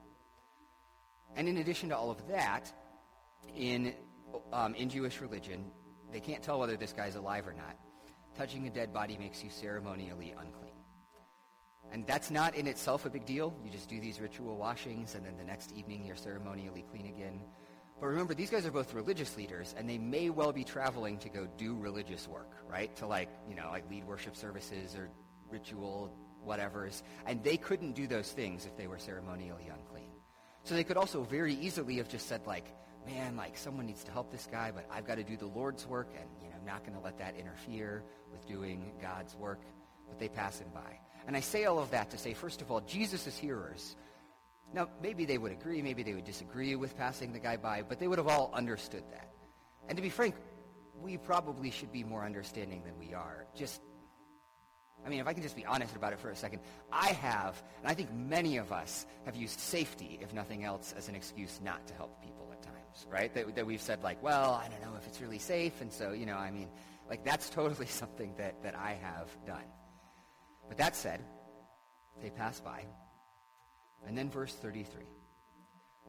And 1.35 1.47
in 1.47 1.57
addition 1.57 1.89
to 1.89 1.97
all 1.97 2.09
of 2.09 2.27
that, 2.27 2.71
in, 3.55 3.93
um, 4.51 4.73
in 4.75 4.89
Jewish 4.89 5.21
religion, 5.21 5.71
they 6.11 6.19
can't 6.19 6.41
tell 6.41 6.59
whether 6.59 6.77
this 6.77 6.93
guy's 6.93 7.15
alive 7.15 7.47
or 7.47 7.53
not. 7.53 7.77
Touching 8.35 8.67
a 8.67 8.69
dead 8.69 8.93
body 8.93 9.17
makes 9.17 9.43
you 9.43 9.49
ceremonially 9.49 10.33
unclean. 10.39 10.73
And 11.91 12.05
that's 12.05 12.29
not 12.29 12.55
in 12.55 12.67
itself 12.67 13.05
a 13.05 13.09
big 13.09 13.25
deal. 13.25 13.55
You 13.63 13.71
just 13.71 13.89
do 13.89 13.99
these 13.99 14.19
ritual 14.19 14.57
washings, 14.57 15.15
and 15.15 15.25
then 15.25 15.37
the 15.37 15.43
next 15.43 15.71
evening 15.71 16.05
you're 16.05 16.15
ceremonially 16.15 16.85
clean 16.91 17.05
again. 17.05 17.41
But 17.99 18.07
remember, 18.07 18.33
these 18.33 18.49
guys 18.49 18.65
are 18.65 18.71
both 18.71 18.93
religious 18.93 19.35
leaders, 19.37 19.73
and 19.77 19.89
they 19.89 19.97
may 19.97 20.29
well 20.29 20.51
be 20.51 20.63
traveling 20.63 21.17
to 21.19 21.29
go 21.29 21.47
do 21.57 21.75
religious 21.75 22.27
work, 22.27 22.51
right? 22.69 22.95
To 22.97 23.07
like, 23.07 23.29
you 23.49 23.55
know, 23.55 23.69
like 23.71 23.89
lead 23.89 24.05
worship 24.05 24.35
services 24.35 24.95
or 24.95 25.09
ritual 25.49 26.13
whatevers. 26.45 27.01
And 27.25 27.43
they 27.43 27.57
couldn't 27.57 27.93
do 27.93 28.05
those 28.05 28.31
things 28.31 28.65
if 28.65 28.77
they 28.77 28.87
were 28.87 28.99
ceremonially 28.99 29.71
unclean. 29.73 30.09
So 30.67 30.75
they 30.75 30.83
could 30.83 30.97
also 30.97 31.23
very 31.23 31.53
easily 31.53 31.95
have 31.95 32.09
just 32.09 32.27
said 32.27 32.45
like, 32.45 32.65
man, 33.05 33.37
like 33.37 33.57
someone 33.57 33.85
needs 33.85 34.03
to 34.03 34.11
help 34.11 34.33
this 34.33 34.49
guy, 34.51 34.69
but 34.75 34.85
I've 34.91 35.07
got 35.07 35.15
to 35.15 35.23
do 35.23 35.37
the 35.37 35.45
Lord's 35.45 35.87
work, 35.87 36.09
and 36.13 36.27
you 36.43 36.49
know, 36.49 36.57
I'm 36.59 36.65
not 36.65 36.83
going 36.83 36.97
to 36.97 37.01
let 37.01 37.17
that 37.19 37.37
interfere 37.37 38.03
with 38.33 38.45
doing 38.45 38.91
God's 39.01 39.33
work. 39.33 39.61
But 40.09 40.19
they 40.19 40.27
pass 40.27 40.59
him 40.59 40.67
by. 40.73 40.99
And 41.25 41.37
I 41.37 41.39
say 41.39 41.63
all 41.63 41.79
of 41.79 41.91
that 41.91 42.09
to 42.09 42.17
say, 42.17 42.33
first 42.33 42.61
of 42.61 42.69
all, 42.69 42.81
Jesus' 42.81 43.37
hearers, 43.37 43.95
now 44.73 44.89
maybe 45.01 45.23
they 45.23 45.37
would 45.37 45.53
agree, 45.53 45.81
maybe 45.81 46.03
they 46.03 46.13
would 46.13 46.25
disagree 46.25 46.75
with 46.75 46.97
passing 46.97 47.31
the 47.31 47.39
guy 47.39 47.55
by, 47.55 47.81
but 47.81 47.97
they 47.97 48.09
would 48.09 48.17
have 48.17 48.27
all 48.27 48.51
understood 48.53 49.03
that. 49.11 49.31
And 49.87 49.95
to 49.95 50.01
be 50.01 50.09
frank, 50.09 50.35
we 51.01 51.15
probably 51.15 51.71
should 51.71 51.93
be 51.93 52.03
more 52.03 52.25
understanding 52.25 52.83
than 52.83 52.99
we 52.99 53.13
are. 53.13 53.45
Just 53.55 53.79
I 55.05 55.09
mean, 55.09 55.19
if 55.19 55.27
I 55.27 55.33
can 55.33 55.43
just 55.43 55.55
be 55.55 55.65
honest 55.65 55.95
about 55.95 56.13
it 56.13 56.19
for 56.19 56.29
a 56.29 56.35
second, 56.35 56.59
I 56.91 57.07
have, 57.09 57.61
and 57.81 57.89
I 57.89 57.93
think 57.93 58.13
many 58.13 58.57
of 58.57 58.71
us 58.71 59.05
have 59.25 59.35
used 59.35 59.59
safety, 59.59 60.19
if 60.21 60.33
nothing 60.33 60.63
else, 60.63 60.93
as 60.97 61.07
an 61.07 61.15
excuse 61.15 61.59
not 61.63 61.85
to 61.87 61.93
help 61.93 62.21
people 62.21 62.49
at 62.51 62.61
times, 62.61 63.05
right? 63.09 63.33
That, 63.33 63.55
that 63.55 63.65
we've 63.65 63.81
said 63.81 64.03
like, 64.03 64.21
well, 64.21 64.53
I 64.53 64.67
don't 64.67 64.81
know 64.81 64.97
if 64.97 65.07
it's 65.07 65.21
really 65.21 65.39
safe, 65.39 65.79
and 65.81 65.91
so, 65.91 66.11
you 66.11 66.25
know, 66.25 66.35
I 66.35 66.51
mean, 66.51 66.67
like 67.09 67.23
that's 67.23 67.49
totally 67.49 67.85
something 67.85 68.33
that, 68.37 68.61
that 68.63 68.75
I 68.75 68.97
have 69.01 69.29
done. 69.45 69.63
But 70.67 70.77
that 70.77 70.95
said, 70.95 71.21
they 72.21 72.29
pass 72.29 72.59
by. 72.59 72.83
And 74.05 74.17
then 74.17 74.29
verse 74.29 74.53
33. 74.53 75.03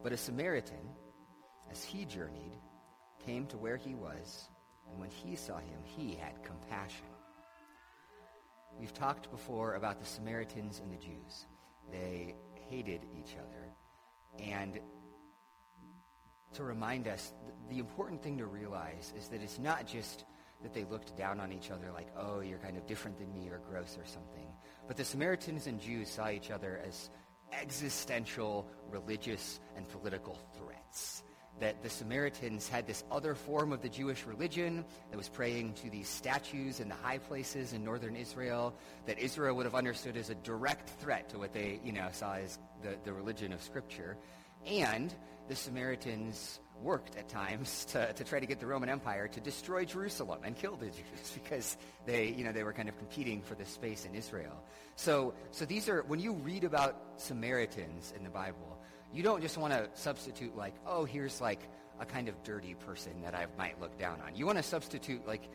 But 0.03 0.11
a 0.11 0.17
Samaritan, 0.17 0.89
as 1.71 1.83
he 1.83 2.05
journeyed, 2.05 2.57
came 3.25 3.45
to 3.47 3.57
where 3.57 3.77
he 3.77 3.95
was, 3.95 4.49
and 4.89 4.99
when 4.99 5.09
he 5.09 5.35
saw 5.35 5.57
him, 5.57 5.79
he 5.83 6.15
had 6.15 6.43
compassion 6.43 7.05
We've 8.79 8.93
talked 8.93 9.29
before 9.29 9.75
about 9.75 9.99
the 9.99 10.05
Samaritans 10.05 10.79
and 10.79 10.91
the 10.91 10.97
Jews. 10.97 11.45
They 11.91 12.35
hated 12.69 13.05
each 13.13 13.35
other. 13.35 13.73
And 14.39 14.79
to 16.53 16.63
remind 16.63 17.07
us, 17.07 17.33
the 17.69 17.79
important 17.79 18.23
thing 18.23 18.37
to 18.37 18.45
realize 18.45 19.13
is 19.17 19.27
that 19.29 19.41
it's 19.41 19.59
not 19.59 19.85
just 19.85 20.23
that 20.61 20.73
they 20.73 20.85
looked 20.85 21.17
down 21.17 21.39
on 21.39 21.51
each 21.51 21.71
other 21.71 21.91
like, 21.93 22.07
oh, 22.17 22.39
you're 22.39 22.57
kind 22.59 22.77
of 22.77 22.87
different 22.87 23.17
than 23.17 23.33
me 23.33 23.49
or 23.49 23.59
gross 23.69 23.97
or 23.97 24.05
something. 24.05 24.47
But 24.87 24.97
the 24.97 25.05
Samaritans 25.05 25.67
and 25.67 25.79
Jews 25.79 26.09
saw 26.09 26.29
each 26.29 26.49
other 26.49 26.81
as 26.85 27.09
existential 27.51 28.65
religious 28.89 29.59
and 29.75 29.87
political 29.89 30.39
threats 30.57 31.23
that 31.59 31.81
the 31.83 31.89
Samaritans 31.89 32.67
had 32.67 32.87
this 32.87 33.03
other 33.11 33.35
form 33.35 33.71
of 33.71 33.81
the 33.81 33.89
Jewish 33.89 34.25
religion 34.25 34.85
that 35.11 35.17
was 35.17 35.29
praying 35.29 35.73
to 35.73 35.89
these 35.89 36.07
statues 36.07 36.79
in 36.79 36.89
the 36.89 36.95
high 36.95 37.17
places 37.17 37.73
in 37.73 37.83
northern 37.83 38.15
Israel 38.15 38.73
that 39.05 39.19
Israel 39.19 39.55
would 39.55 39.65
have 39.65 39.75
understood 39.75 40.17
as 40.17 40.29
a 40.29 40.35
direct 40.35 40.89
threat 41.01 41.29
to 41.29 41.37
what 41.37 41.53
they, 41.53 41.79
you 41.83 41.91
know, 41.91 42.07
saw 42.11 42.33
as 42.35 42.57
the, 42.81 42.95
the 43.03 43.13
religion 43.13 43.53
of 43.53 43.61
Scripture. 43.61 44.17
And 44.65 45.13
the 45.47 45.55
Samaritans 45.55 46.59
worked 46.81 47.17
at 47.17 47.27
times 47.27 47.85
to, 47.89 48.13
to 48.13 48.23
try 48.23 48.39
to 48.39 48.45
get 48.45 48.59
the 48.59 48.65
Roman 48.65 48.89
Empire 48.89 49.27
to 49.27 49.41
destroy 49.41 49.85
Jerusalem 49.85 50.39
and 50.43 50.55
kill 50.55 50.75
the 50.75 50.87
Jews 50.87 51.31
because 51.33 51.77
they, 52.05 52.27
you 52.29 52.43
know, 52.43 52.51
they 52.51 52.63
were 52.63 52.73
kind 52.73 52.89
of 52.89 52.97
competing 52.97 53.41
for 53.41 53.55
this 53.55 53.69
space 53.69 54.05
in 54.05 54.15
Israel. 54.15 54.63
So, 54.95 55.33
so 55.51 55.65
these 55.65 55.89
are, 55.89 56.03
when 56.03 56.19
you 56.19 56.33
read 56.33 56.63
about 56.63 56.95
Samaritans 57.17 58.13
in 58.15 58.23
the 58.23 58.29
Bible, 58.29 58.78
you 59.13 59.23
don't 59.23 59.41
just 59.41 59.57
want 59.57 59.73
to 59.73 59.89
substitute 59.93 60.55
like, 60.55 60.75
oh, 60.85 61.05
here's 61.05 61.41
like 61.41 61.61
a 61.99 62.05
kind 62.05 62.27
of 62.27 62.41
dirty 62.43 62.75
person 62.75 63.21
that 63.21 63.35
I 63.35 63.47
might 63.57 63.79
look 63.79 63.97
down 63.97 64.21
on. 64.21 64.35
You 64.35 64.45
want 64.45 64.57
to 64.57 64.63
substitute 64.63 65.27
like 65.27 65.49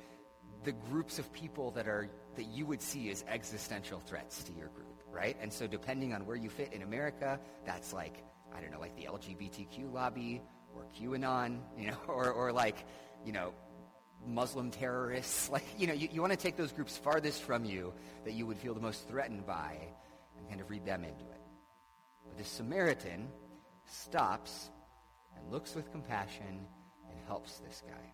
the 0.65 0.73
groups 0.73 1.19
of 1.19 1.33
people 1.33 1.71
that 1.73 1.87
are 1.87 2.09
that 2.37 2.45
you 2.45 2.67
would 2.67 2.83
see 2.83 3.11
as 3.11 3.25
existential 3.29 4.01
threats 4.01 4.43
to 4.45 4.53
your 4.53 4.69
group, 4.69 5.03
right? 5.11 5.37
And 5.41 5.53
so 5.53 5.67
depending 5.67 6.13
on 6.15 6.27
where 6.27 6.37
you 6.37 6.51
fit 6.51 6.73
in 6.73 6.83
America, 6.83 7.39
that's 7.65 7.93
like 7.93 8.25
I 8.55 8.61
don't 8.61 8.71
know, 8.71 8.81
like 8.81 8.97
the 8.97 9.05
LGBTQ 9.05 9.93
lobby 9.93 10.43
or 10.75 10.87
QAnon, 10.99 11.61
you 11.79 11.89
know, 11.89 11.99
or 12.09 12.31
or 12.31 12.53
like, 12.53 12.85
you 13.25 13.33
know, 13.33 13.53
Muslim 14.27 14.71
terrorists. 14.71 15.49
Like, 15.55 15.65
you 15.79 15.87
know, 15.87 15.93
you, 15.93 16.09
you 16.11 16.21
want 16.21 16.33
to 16.33 16.39
take 16.39 16.57
those 16.57 16.73
groups 16.73 16.97
farthest 16.97 17.43
from 17.43 17.65
you 17.65 17.93
that 18.25 18.33
you 18.33 18.47
would 18.47 18.59
feel 18.59 18.75
the 18.75 18.81
most 18.81 19.07
threatened 19.07 19.47
by 19.47 19.79
and 20.37 20.49
kind 20.49 20.61
of 20.61 20.69
read 20.69 20.85
them 20.85 21.05
into 21.05 21.25
it. 21.25 21.41
But 22.27 22.39
the 22.39 22.45
Samaritan 22.45 23.29
stops 23.87 24.71
and 25.37 25.51
looks 25.53 25.75
with 25.75 25.91
compassion 25.93 26.67
and 27.09 27.19
helps 27.27 27.59
this 27.59 27.83
guy. 27.87 28.13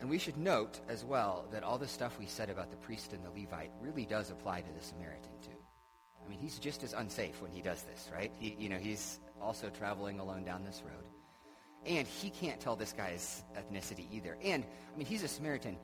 And 0.00 0.08
we 0.08 0.18
should 0.18 0.36
note 0.36 0.80
as 0.88 1.04
well 1.04 1.46
that 1.50 1.64
all 1.64 1.78
the 1.78 1.88
stuff 1.88 2.18
we 2.18 2.26
said 2.26 2.50
about 2.50 2.70
the 2.70 2.76
priest 2.76 3.12
and 3.12 3.24
the 3.24 3.30
Levite 3.30 3.72
really 3.80 4.04
does 4.04 4.30
apply 4.30 4.60
to 4.60 4.72
the 4.72 4.84
Samaritan 4.84 5.32
too. 5.42 5.50
I 6.24 6.28
mean, 6.28 6.38
he's 6.38 6.58
just 6.58 6.84
as 6.84 6.92
unsafe 6.92 7.40
when 7.42 7.50
he 7.50 7.62
does 7.62 7.82
this, 7.82 8.08
right? 8.14 8.32
He, 8.38 8.54
you 8.58 8.68
know, 8.68 8.76
he's 8.76 9.18
also 9.40 9.70
traveling 9.70 10.20
alone 10.20 10.44
down 10.44 10.64
this 10.64 10.82
road. 10.84 11.04
And 11.86 12.06
he 12.06 12.30
can't 12.30 12.60
tell 12.60 12.76
this 12.76 12.92
guy's 12.92 13.42
ethnicity 13.56 14.06
either. 14.12 14.36
And, 14.44 14.64
I 14.64 14.98
mean, 14.98 15.06
he's 15.06 15.22
a 15.22 15.28
Samaritan. 15.28 15.78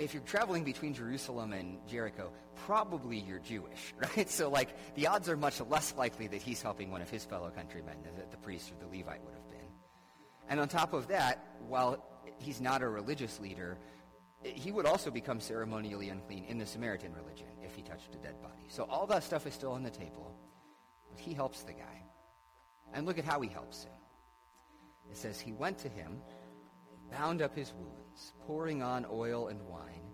If 0.00 0.14
you're 0.14 0.22
traveling 0.22 0.64
between 0.64 0.94
Jerusalem 0.94 1.52
and 1.52 1.76
Jericho, 1.86 2.32
probably 2.64 3.18
you're 3.18 3.38
Jewish, 3.38 3.92
right? 4.16 4.30
So, 4.30 4.48
like, 4.48 4.70
the 4.94 5.06
odds 5.06 5.28
are 5.28 5.36
much 5.36 5.60
less 5.60 5.94
likely 5.94 6.26
that 6.28 6.40
he's 6.40 6.62
helping 6.62 6.90
one 6.90 7.02
of 7.02 7.10
his 7.10 7.26
fellow 7.26 7.50
countrymen 7.50 8.02
than 8.02 8.16
that 8.16 8.30
the 8.30 8.38
priest 8.38 8.72
or 8.72 8.76
the 8.76 8.86
Levite 8.86 9.22
would 9.22 9.34
have 9.34 9.48
been. 9.50 9.68
And 10.48 10.58
on 10.58 10.68
top 10.68 10.94
of 10.94 11.08
that, 11.08 11.44
while 11.68 12.02
he's 12.38 12.62
not 12.62 12.80
a 12.80 12.88
religious 12.88 13.38
leader, 13.40 13.78
he 14.42 14.72
would 14.72 14.86
also 14.86 15.10
become 15.10 15.38
ceremonially 15.38 16.08
unclean 16.08 16.44
in 16.48 16.56
the 16.56 16.64
Samaritan 16.64 17.12
religion 17.12 17.48
if 17.62 17.74
he 17.74 17.82
touched 17.82 18.14
a 18.14 18.18
dead 18.18 18.40
body. 18.40 18.68
So 18.68 18.84
all 18.84 19.06
that 19.08 19.22
stuff 19.22 19.46
is 19.46 19.52
still 19.52 19.72
on 19.72 19.82
the 19.82 19.90
table. 19.90 20.34
But 21.10 21.20
he 21.20 21.34
helps 21.34 21.62
the 21.62 21.74
guy. 21.74 22.04
And 22.94 23.04
look 23.04 23.18
at 23.18 23.26
how 23.26 23.42
he 23.42 23.50
helps 23.50 23.84
him. 23.84 23.92
It 25.10 25.18
says, 25.18 25.38
He 25.38 25.52
went 25.52 25.76
to 25.78 25.90
him, 25.90 26.22
bound 27.10 27.42
up 27.42 27.54
his 27.56 27.72
wounds, 27.74 28.32
pouring 28.46 28.82
on 28.82 29.06
oil 29.10 29.48
and 29.48 29.60
wine. 29.68 30.10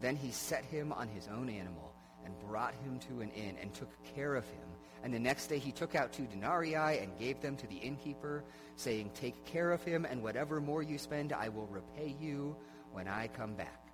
Then 0.00 0.16
he 0.16 0.30
set 0.30 0.64
him 0.64 0.92
on 0.92 1.08
his 1.08 1.28
own 1.28 1.48
animal 1.48 1.94
and 2.24 2.38
brought 2.38 2.74
him 2.84 2.98
to 3.08 3.20
an 3.20 3.30
inn 3.30 3.56
and 3.60 3.72
took 3.74 3.90
care 4.14 4.34
of 4.34 4.44
him. 4.44 4.68
And 5.02 5.14
the 5.14 5.18
next 5.18 5.46
day 5.46 5.58
he 5.58 5.72
took 5.72 5.94
out 5.94 6.12
two 6.12 6.26
denarii 6.26 6.74
and 6.74 7.18
gave 7.18 7.40
them 7.40 7.56
to 7.56 7.66
the 7.66 7.76
innkeeper, 7.76 8.44
saying, 8.76 9.10
Take 9.14 9.44
care 9.46 9.70
of 9.70 9.82
him, 9.84 10.04
and 10.04 10.22
whatever 10.22 10.60
more 10.60 10.82
you 10.82 10.98
spend, 10.98 11.32
I 11.32 11.48
will 11.48 11.66
repay 11.66 12.16
you 12.20 12.56
when 12.92 13.06
I 13.06 13.28
come 13.28 13.54
back. 13.54 13.88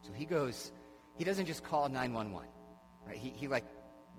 So 0.00 0.12
he 0.12 0.24
goes, 0.24 0.72
he 1.16 1.24
doesn't 1.24 1.46
just 1.46 1.62
call 1.62 1.88
911. 1.88 2.48
Right? 3.06 3.16
He, 3.16 3.30
he 3.30 3.48
like 3.48 3.64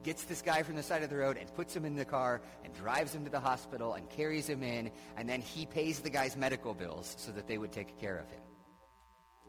gets 0.04 0.24
this 0.24 0.42
guy 0.42 0.64
from 0.64 0.76
the 0.76 0.84
side 0.84 1.04
of 1.04 1.10
the 1.10 1.18
road 1.18 1.38
and 1.38 1.54
puts 1.56 1.76
him 1.76 1.86
in 1.86 1.96
the 1.96 2.06
car 2.06 2.42
and 2.64 2.74
drives 2.74 3.14
him 3.14 3.24
to 3.24 3.32
the 3.32 3.40
hospital 3.40 3.94
and 3.94 4.10
carries 4.10 4.48
him 4.48 4.64
in, 4.64 4.92
and 5.18 5.28
then 5.28 5.42
he 5.42 5.66
pays 5.66 6.00
the 6.00 6.10
guy's 6.10 6.36
medical 6.36 6.74
bills 6.74 7.16
so 7.18 7.32
that 7.32 7.48
they 7.48 7.58
would 7.58 7.72
take 7.72 8.00
care 8.00 8.18
of 8.18 8.30
him. 8.30 8.42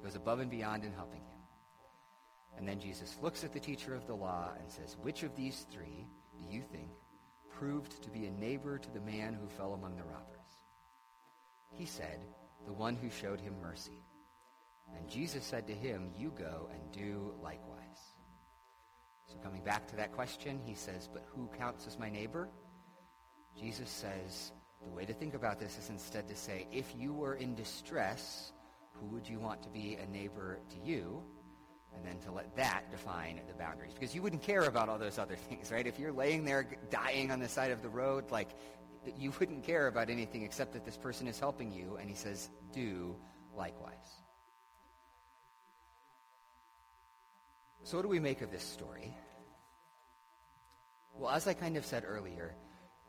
Goes 0.03 0.17
above 0.17 0.41
and 0.41 0.51
beyond 0.51 0.85
in 0.85 0.93
helping 0.93 1.21
him. 1.21 1.35
And 2.57 2.69
then 2.69 2.79
Jesus 2.79 3.17
looks 3.23 3.43
at 3.43 3.53
the 3.53 3.61
teacher 3.61 3.95
of 3.95 4.07
the 4.07 4.15
law 4.15 4.51
and 4.59 4.71
says, 4.71 4.97
Which 5.01 5.23
of 5.23 5.35
these 5.35 5.67
three 5.71 6.07
do 6.39 6.45
you 6.45 6.63
think 6.63 6.91
proved 7.51 8.03
to 8.03 8.11
be 8.11 8.27
a 8.27 8.31
neighbor 8.31 8.79
to 8.79 8.91
the 8.91 9.01
man 9.01 9.35
who 9.35 9.49
fell 9.49 9.75
among 9.75 9.97
the 9.97 10.05
robbers? 10.05 10.35
He 11.71 11.87
said, 11.87 12.25
The 12.67 12.73
one 12.73 12.97
who 12.97 13.11
showed 13.11 13.41
him 13.41 13.55
mercy. 13.61 14.05
And 14.97 15.09
Jesus 15.09 15.45
said 15.45 15.67
to 15.67 15.75
him, 15.75 16.11
You 16.17 16.33
go 16.39 16.69
and 16.73 16.93
do 16.93 17.35
likewise. 17.43 18.14
So 19.27 19.37
coming 19.43 19.63
back 19.63 19.87
to 19.89 19.97
that 19.97 20.13
question, 20.13 20.61
he 20.65 20.75
says, 20.75 21.09
But 21.13 21.25
who 21.35 21.49
counts 21.59 21.87
as 21.87 21.99
my 21.99 22.11
neighbor? 22.11 22.49
Jesus 23.57 23.89
says, 23.89 24.53
the 24.85 24.91
way 24.91 25.05
to 25.05 25.15
think 25.15 25.35
about 25.35 25.59
this 25.59 25.79
is 25.79 25.91
instead 25.91 26.29
to 26.29 26.37
say, 26.37 26.67
if 26.73 26.95
you 26.97 27.13
were 27.13 27.35
in 27.35 27.55
distress, 27.55 28.53
who 28.93 29.07
would 29.07 29.29
you 29.29 29.39
want 29.39 29.63
to 29.63 29.69
be 29.69 29.97
a 29.97 30.07
neighbor 30.07 30.61
to 30.71 30.77
you? 30.85 31.23
And 31.95 32.05
then 32.05 32.19
to 32.21 32.33
let 32.33 32.57
that 32.57 32.91
define 32.91 33.41
the 33.47 33.55
boundaries. 33.55 33.95
Because 33.95 34.15
you 34.15 34.23
wouldn't 34.23 34.43
care 34.43 34.65
about 34.65 34.89
all 34.89 34.99
those 34.99 35.19
other 35.19 35.37
things, 35.49 35.71
right? 35.71 35.87
If 35.87 35.99
you're 35.99 36.13
laying 36.13 36.45
there 36.45 36.67
dying 36.91 37.31
on 37.31 37.39
the 37.39 37.49
side 37.49 37.71
of 37.71 37.83
the 37.83 37.89
road, 37.89 38.31
like, 38.31 38.51
you 39.17 39.33
wouldn't 39.39 39.65
care 39.65 39.87
about 39.87 40.11
anything 40.11 40.43
except 40.43 40.73
that 40.73 40.85
this 40.85 40.97
person 40.97 41.29
is 41.29 41.39
helping 41.39 41.71
you. 41.71 41.97
And 42.01 42.09
he 42.09 42.17
says, 42.17 42.51
do 42.73 43.15
likewise. 43.57 44.24
So 47.85 47.99
what 47.99 48.03
do 48.03 48.09
we 48.09 48.19
make 48.19 48.41
of 48.41 48.51
this 48.51 48.63
story? 48.63 49.15
Well, 51.13 51.31
as 51.31 51.47
I 51.47 51.53
kind 51.53 51.77
of 51.77 51.85
said 51.85 52.05
earlier, 52.07 52.57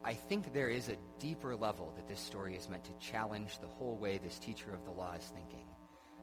I 0.03 0.13
think 0.13 0.53
there 0.53 0.67
is 0.67 0.89
a 0.89 0.97
deeper 1.17 1.55
level 1.55 1.93
that 1.95 2.09
this 2.09 2.19
story 2.19 2.55
is 2.55 2.67
meant 2.67 2.83
to 2.83 2.91
challenge 2.99 3.57
the 3.59 3.67
whole 3.67 3.97
way 3.97 4.17
this 4.17 4.37
teacher 4.37 4.73
of 4.73 4.83
the 4.83 4.91
law 4.91 5.13
is 5.13 5.23
thinking. 5.33 5.65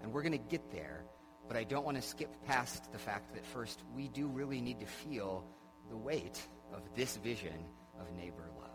And 0.03 0.13
we're 0.13 0.21
going 0.21 0.33
to 0.33 0.39
get 0.39 0.71
there, 0.71 1.07
but 1.49 1.57
I 1.57 1.65
don't 1.65 1.85
want 1.87 1.97
to 1.97 2.03
skip 2.03 2.31
past 2.45 2.93
the 2.93 2.99
fact 2.99 3.33
that 3.33 3.47
first, 3.47 3.83
we 3.95 4.09
do 4.09 4.29
really 4.29 4.61
need 4.61 4.81
to 4.81 4.87
feel 4.87 5.47
the 5.89 5.97
weight 5.97 6.39
of 6.75 6.83
this 6.95 7.17
vision 7.17 7.65
of 7.99 8.13
neighbor 8.13 8.51
love. 8.59 8.69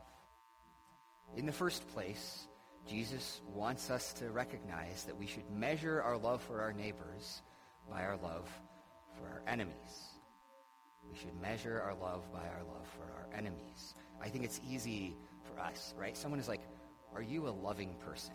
In 1.36 1.46
the 1.46 1.52
first 1.52 1.88
place, 1.90 2.48
Jesus 2.90 3.42
wants 3.54 3.92
us 3.92 4.12
to 4.14 4.32
recognize 4.32 5.04
that 5.04 5.18
we 5.18 5.28
should 5.28 5.52
measure 5.52 6.02
our 6.02 6.18
love 6.18 6.42
for 6.42 6.62
our 6.62 6.74
neighbors 6.74 7.44
by 7.88 8.02
our 8.02 8.18
love 8.18 8.50
for 9.18 9.28
our 9.28 9.42
enemies. 9.48 9.74
We 11.10 11.18
should 11.18 11.40
measure 11.42 11.82
our 11.82 11.96
love 11.96 12.32
by 12.32 12.40
our 12.40 12.64
love 12.68 12.88
for 12.96 13.04
our 13.04 13.28
enemies. 13.38 13.96
I 14.22 14.30
think 14.30 14.44
it's 14.44 14.60
easy 14.68 15.16
for 15.44 15.60
us, 15.62 15.94
right? 15.98 16.16
Someone 16.18 16.40
is 16.40 16.48
like, 16.48 16.62
are 17.16 17.22
you 17.22 17.48
a 17.48 17.50
loving 17.50 17.96
person? 18.06 18.34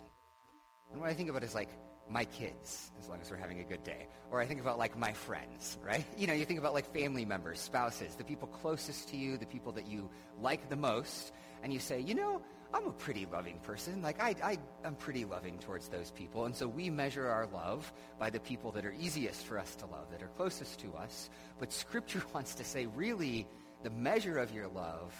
And 0.90 1.00
what 1.00 1.10
I 1.10 1.14
think 1.14 1.30
about 1.30 1.42
is 1.42 1.54
like, 1.54 1.70
my 2.10 2.24
kids, 2.24 2.90
as 3.00 3.08
long 3.08 3.20
as 3.20 3.30
we're 3.30 3.36
having 3.36 3.60
a 3.60 3.64
good 3.64 3.84
day. 3.84 4.08
Or 4.30 4.40
I 4.40 4.46
think 4.46 4.60
about 4.60 4.78
like 4.78 4.98
my 4.98 5.12
friends, 5.12 5.78
right? 5.84 6.04
You 6.18 6.26
know, 6.26 6.34
you 6.34 6.44
think 6.44 6.58
about 6.58 6.74
like 6.74 6.92
family 6.92 7.24
members, 7.24 7.60
spouses, 7.60 8.14
the 8.16 8.24
people 8.24 8.48
closest 8.48 9.08
to 9.10 9.16
you, 9.16 9.36
the 9.36 9.46
people 9.46 9.72
that 9.72 9.86
you 9.86 10.10
like 10.40 10.68
the 10.68 10.76
most, 10.76 11.32
and 11.62 11.72
you 11.72 11.78
say, 11.78 12.00
you 12.00 12.14
know, 12.14 12.42
I'm 12.74 12.86
a 12.86 12.92
pretty 12.92 13.26
loving 13.30 13.58
person. 13.58 14.00
Like, 14.00 14.22
I, 14.22 14.34
I, 14.42 14.58
I'm 14.84 14.94
pretty 14.94 15.24
loving 15.24 15.58
towards 15.58 15.88
those 15.88 16.10
people. 16.10 16.46
And 16.46 16.56
so 16.56 16.66
we 16.66 16.88
measure 16.88 17.28
our 17.28 17.46
love 17.46 17.92
by 18.18 18.30
the 18.30 18.40
people 18.40 18.72
that 18.72 18.86
are 18.86 18.94
easiest 18.98 19.44
for 19.44 19.58
us 19.58 19.76
to 19.76 19.86
love, 19.86 20.10
that 20.10 20.22
are 20.22 20.28
closest 20.28 20.80
to 20.80 20.94
us. 20.94 21.28
But 21.58 21.72
Scripture 21.72 22.22
wants 22.34 22.54
to 22.54 22.64
say, 22.64 22.86
really, 22.86 23.46
the 23.82 23.90
measure 23.90 24.38
of 24.38 24.52
your 24.52 24.68
love 24.68 25.14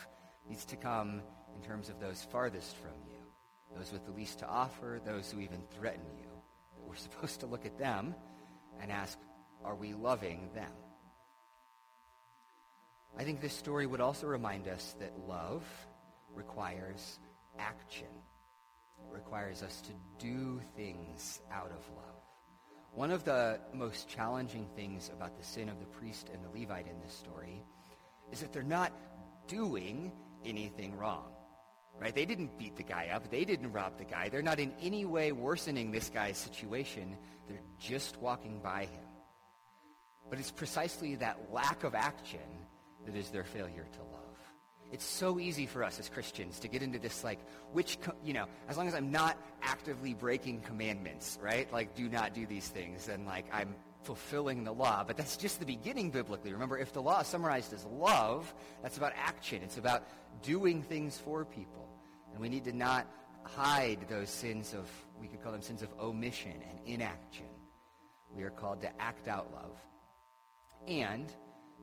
needs 0.49 0.65
to 0.67 0.77
come 0.77 1.23
in 1.55 1.63
terms 1.63 1.89
of 1.89 2.01
those 2.01 2.27
farthest 2.31 2.77
from 2.77 2.95
you, 3.07 3.19
those 3.77 3.93
with 3.93 4.05
the 4.07 4.13
least 4.13 4.39
to 4.39 4.49
offer, 4.49 5.01
those 5.05 5.31
who 5.31 5.41
even 5.41 5.63
threaten 5.77 6.07
you. 6.17 6.31
That 6.77 6.89
we're 6.89 6.95
supposed 6.97 7.41
to 7.41 7.47
look 7.47 7.67
at 7.67 7.79
them 7.79 8.15
and 8.81 8.91
ask, 8.91 9.19
are 9.65 9.75
we 9.75 9.93
loving 9.93 10.49
them? 10.55 10.73
I 13.19 13.25
think 13.25 13.43
this 13.43 13.53
story 13.53 13.87
would 13.87 14.01
also 14.01 14.27
remind 14.27 14.69
us 14.69 14.97
that 14.99 15.13
love 15.29 15.65
requires 16.35 17.19
action. 17.59 18.09
Requires 19.11 19.63
us 19.63 19.83
to 19.83 19.93
do 20.19 20.61
things 20.77 21.41
out 21.53 21.71
of 21.71 21.97
love. 21.97 22.13
One 22.95 23.11
of 23.11 23.25
the 23.25 23.59
most 23.73 24.09
challenging 24.09 24.67
things 24.77 25.11
about 25.13 25.37
the 25.37 25.45
sin 25.45 25.69
of 25.69 25.81
the 25.81 25.87
priest 25.87 26.31
and 26.33 26.45
the 26.45 26.61
Levite 26.61 26.87
in 26.87 27.01
this 27.01 27.15
story 27.15 27.65
is 28.31 28.41
that 28.41 28.53
they're 28.53 28.63
not 28.63 28.93
doing 29.47 30.13
anything 30.45 30.97
wrong. 30.97 31.25
Right? 32.01 32.15
They 32.15 32.25
didn't 32.25 32.59
beat 32.59 32.77
the 32.77 32.83
guy 32.83 33.11
up. 33.15 33.31
They 33.31 33.45
didn't 33.45 33.73
rob 33.73 33.99
the 33.99 34.05
guy. 34.05 34.29
They're 34.29 34.43
not 34.43 34.59
in 34.59 34.73
any 34.81 35.05
way 35.05 35.33
worsening 35.33 35.91
this 35.91 36.11
guy's 36.11 36.37
situation. 36.37 37.17
They're 37.49 37.63
just 37.79 38.21
walking 38.21 38.61
by 38.61 38.87
him. 38.87 39.05
But 40.29 40.39
it's 40.39 40.51
precisely 40.51 41.17
that 41.17 41.53
lack 41.53 41.85
of 41.85 41.95
action 41.95 42.41
that 43.05 43.15
is 43.15 43.31
their 43.31 43.45
failure 43.45 43.87
to 43.93 43.99
love. 44.13 44.22
It's 44.93 45.05
so 45.07 45.41
easy 45.41 45.65
for 45.65 45.83
us 45.83 45.99
as 45.99 46.11
Christians 46.11 46.61
to 46.61 46.69
get 46.69 46.83
into 46.83 46.99
this, 46.99 47.25
like, 47.25 47.39
which, 47.73 47.99
you 48.23 48.35
know, 48.35 48.45
as 48.69 48.77
long 48.77 48.87
as 48.89 48.95
I'm 48.95 49.11
not 49.11 49.39
actively 49.63 50.13
breaking 50.13 50.61
commandments, 50.61 51.39
right? 51.43 51.73
Like, 51.73 51.95
do 51.95 52.11
not 52.11 52.35
do 52.35 52.47
these 52.47 52.69
things, 52.69 53.09
and, 53.09 53.25
like, 53.25 53.47
I'm 53.51 53.75
fulfilling 54.03 54.65
the 54.65 54.73
law. 54.73 55.03
But 55.03 55.17
that's 55.17 55.39
just 55.39 55.61
the 55.61 55.65
beginning 55.65 56.11
biblically. 56.11 56.53
Remember, 56.53 56.77
if 56.77 56.93
the 56.93 57.01
law 57.01 57.21
is 57.21 57.27
summarized 57.27 57.73
as 57.73 57.87
love, 57.87 58.53
that's 58.83 58.99
about 58.99 59.13
action. 59.17 59.63
It's 59.63 59.79
about 59.79 60.07
doing 60.43 60.83
things 60.83 61.17
for 61.17 61.45
people. 61.45 61.89
And 62.33 62.41
we 62.41 62.51
need 62.51 62.65
to 62.65 62.73
not 62.73 63.07
hide 63.45 64.07
those 64.09 64.29
sins 64.29 64.75
of, 64.75 64.91
we 65.21 65.27
could 65.27 65.43
call 65.43 65.53
them 65.53 65.63
sins 65.63 65.83
of 65.83 65.89
omission 66.01 66.63
and 66.69 66.79
inaction. 66.85 67.47
We 68.31 68.43
are 68.43 68.51
called 68.51 68.83
to 68.83 69.01
act 69.01 69.27
out 69.27 69.53
love. 69.55 69.79
And, 70.87 71.33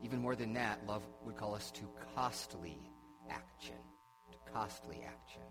even 0.04 0.20
more 0.20 0.36
than 0.36 0.54
that, 0.54 0.86
love 0.88 1.04
would 1.26 1.38
call 1.38 1.56
us 1.56 1.72
to 1.72 1.90
costly 2.14 2.89
action, 3.30 3.76
to 4.32 4.52
costly 4.52 5.04
action. 5.06 5.42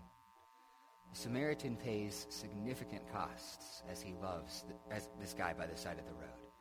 The 1.11 1.17
Samaritan 1.17 1.75
pays 1.75 2.27
significant 2.29 3.11
costs 3.11 3.81
as 3.91 4.01
he 4.01 4.13
loves 4.21 4.63
the, 4.67 4.95
as 4.95 5.09
this 5.19 5.33
guy 5.33 5.53
by 5.53 5.65
the 5.65 5.77
side 5.77 5.97
of 5.97 6.05
the 6.05 6.13
road. 6.13 6.51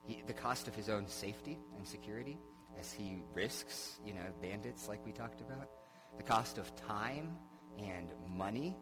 He, 0.00 0.22
the 0.26 0.32
cost 0.32 0.68
of 0.68 0.74
his 0.74 0.88
own 0.88 1.08
safety 1.08 1.58
and 1.76 1.86
security 1.86 2.38
as 2.78 2.92
he 2.92 3.22
risks, 3.34 3.98
you 4.04 4.14
know, 4.14 4.20
bandits 4.40 4.88
like 4.88 5.04
we 5.04 5.12
talked 5.12 5.40
about. 5.40 5.68
The 6.16 6.22
cost 6.22 6.58
of 6.58 6.74
time 6.76 7.36
and 7.78 8.12
money. 8.28 8.76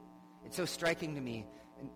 It's 0.45 0.57
so 0.57 0.67
striking 0.67 1.15
to 1.15 1.21
me. 1.21 1.47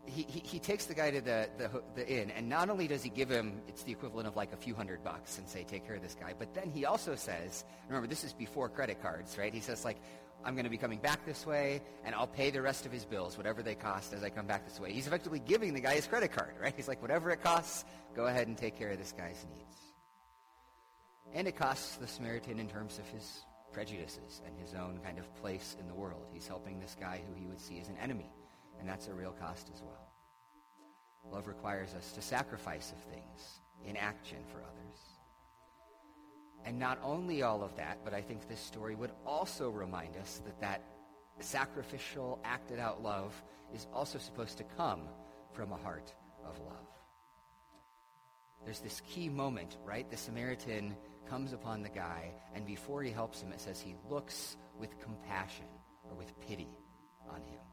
He, 0.04 0.22
he, 0.22 0.58
takes 0.58 0.84
the 0.84 0.94
guy 0.94 1.10
to 1.10 1.22
the, 1.22 1.48
the, 1.56 1.82
the 1.94 2.06
inn, 2.06 2.30
and 2.30 2.48
not 2.48 2.68
only 2.68 2.86
does 2.86 3.02
he 3.02 3.08
give 3.08 3.30
him, 3.30 3.62
it's 3.66 3.82
the 3.82 3.92
equivalent 3.92 4.28
of 4.28 4.36
like 4.36 4.52
a 4.52 4.56
few 4.56 4.74
hundred 4.74 5.02
bucks 5.02 5.38
and 5.38 5.48
say, 5.48 5.64
take 5.64 5.86
care 5.86 5.96
of 5.96 6.02
this 6.02 6.14
guy, 6.14 6.34
but 6.38 6.52
then 6.52 6.70
he 6.70 6.84
also 6.84 7.14
says, 7.14 7.64
remember, 7.88 8.06
this 8.06 8.22
is 8.22 8.34
before 8.34 8.68
credit 8.68 9.00
cards, 9.00 9.38
right? 9.38 9.54
He 9.54 9.60
says, 9.60 9.82
like, 9.82 9.96
I'm 10.44 10.54
going 10.54 10.64
to 10.64 10.70
be 10.70 10.76
coming 10.76 10.98
back 10.98 11.24
this 11.26 11.46
way, 11.46 11.82
and 12.04 12.14
I'll 12.14 12.26
pay 12.26 12.50
the 12.50 12.62
rest 12.62 12.86
of 12.86 12.92
his 12.92 13.04
bills, 13.04 13.36
whatever 13.36 13.62
they 13.62 13.74
cost, 13.74 14.12
as 14.12 14.22
I 14.22 14.30
come 14.30 14.46
back 14.46 14.66
this 14.66 14.80
way. 14.80 14.92
He's 14.92 15.06
effectively 15.06 15.38
giving 15.38 15.74
the 15.74 15.80
guy 15.80 15.94
his 15.94 16.06
credit 16.06 16.32
card, 16.32 16.54
right? 16.60 16.74
He's 16.76 16.88
like, 16.88 17.00
whatever 17.02 17.30
it 17.30 17.42
costs, 17.42 17.84
go 18.14 18.26
ahead 18.26 18.48
and 18.48 18.56
take 18.56 18.78
care 18.78 18.90
of 18.90 18.98
this 18.98 19.12
guy's 19.12 19.46
needs. 19.54 19.76
And 21.32 21.46
it 21.46 21.56
costs 21.56 21.96
the 21.96 22.06
Samaritan 22.06 22.58
in 22.58 22.68
terms 22.68 22.98
of 22.98 23.06
his 23.08 23.44
prejudices 23.72 24.42
and 24.46 24.58
his 24.58 24.74
own 24.74 24.98
kind 25.04 25.18
of 25.18 25.32
place 25.36 25.76
in 25.78 25.86
the 25.86 25.94
world. 25.94 26.26
He's 26.32 26.46
helping 26.46 26.80
this 26.80 26.96
guy 26.98 27.20
who 27.26 27.40
he 27.40 27.46
would 27.46 27.60
see 27.60 27.78
as 27.78 27.88
an 27.88 27.96
enemy, 28.02 28.30
and 28.80 28.88
that's 28.88 29.08
a 29.08 29.14
real 29.14 29.32
cost 29.32 29.70
as 29.72 29.82
well. 29.82 30.12
Love 31.30 31.46
requires 31.46 31.94
us 31.94 32.12
to 32.12 32.22
sacrifice 32.22 32.92
of 32.92 32.98
things 33.12 33.60
in 33.84 33.96
action 33.96 34.38
for 34.50 34.58
others. 34.58 34.98
And 36.64 36.78
not 36.78 36.98
only 37.02 37.42
all 37.42 37.62
of 37.62 37.76
that, 37.76 37.98
but 38.04 38.14
I 38.14 38.20
think 38.20 38.48
this 38.48 38.60
story 38.60 38.94
would 38.94 39.12
also 39.24 39.70
remind 39.70 40.16
us 40.16 40.42
that 40.44 40.60
that 40.60 40.82
sacrificial, 41.40 42.38
acted 42.44 42.78
out 42.78 43.02
love 43.02 43.34
is 43.72 43.86
also 43.92 44.18
supposed 44.18 44.58
to 44.58 44.64
come 44.64 45.02
from 45.52 45.72
a 45.72 45.76
heart 45.76 46.12
of 46.44 46.58
love. 46.60 46.76
There's 48.64 48.80
this 48.80 49.00
key 49.08 49.28
moment, 49.28 49.78
right? 49.84 50.10
The 50.10 50.16
Samaritan 50.16 50.94
comes 51.28 51.52
upon 51.52 51.82
the 51.82 51.88
guy, 51.88 52.32
and 52.54 52.66
before 52.66 53.02
he 53.02 53.10
helps 53.10 53.40
him, 53.40 53.52
it 53.52 53.60
says 53.60 53.80
he 53.80 53.94
looks 54.08 54.56
with 54.78 55.00
compassion 55.00 55.66
or 56.04 56.14
with 56.14 56.38
pity 56.40 56.68
on 57.30 57.42
him. 57.42 57.69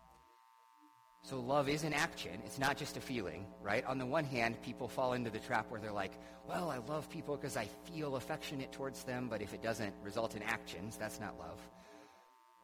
So 1.24 1.40
love 1.40 1.68
is 1.68 1.84
an 1.84 1.94
action. 1.94 2.40
It's 2.46 2.58
not 2.58 2.78
just 2.78 2.96
a 2.96 3.02
feeling, 3.02 3.46
right? 3.62 3.86
On 3.86 3.98
the 3.98 4.06
one 4.06 4.24
hand, 4.24 4.62
people 4.62 4.88
fall 4.88 5.14
into 5.14 5.30
the 5.30 5.40
trap 5.40 5.70
where 5.70 5.82
they're 5.82 5.92
like, 5.92 6.14
well, 6.48 6.70
I 6.70 6.78
love 6.78 7.10
people 7.10 7.36
because 7.36 7.58
I 7.58 7.66
feel 7.92 8.16
affectionate 8.16 8.72
towards 8.72 9.04
them, 9.04 9.28
but 9.30 9.42
if 9.42 9.54
it 9.54 9.62
doesn't 9.62 9.94
result 10.04 10.36
in 10.36 10.44
actions, 10.44 10.96
that's 10.96 11.20
not 11.20 11.38
love. 11.38 11.60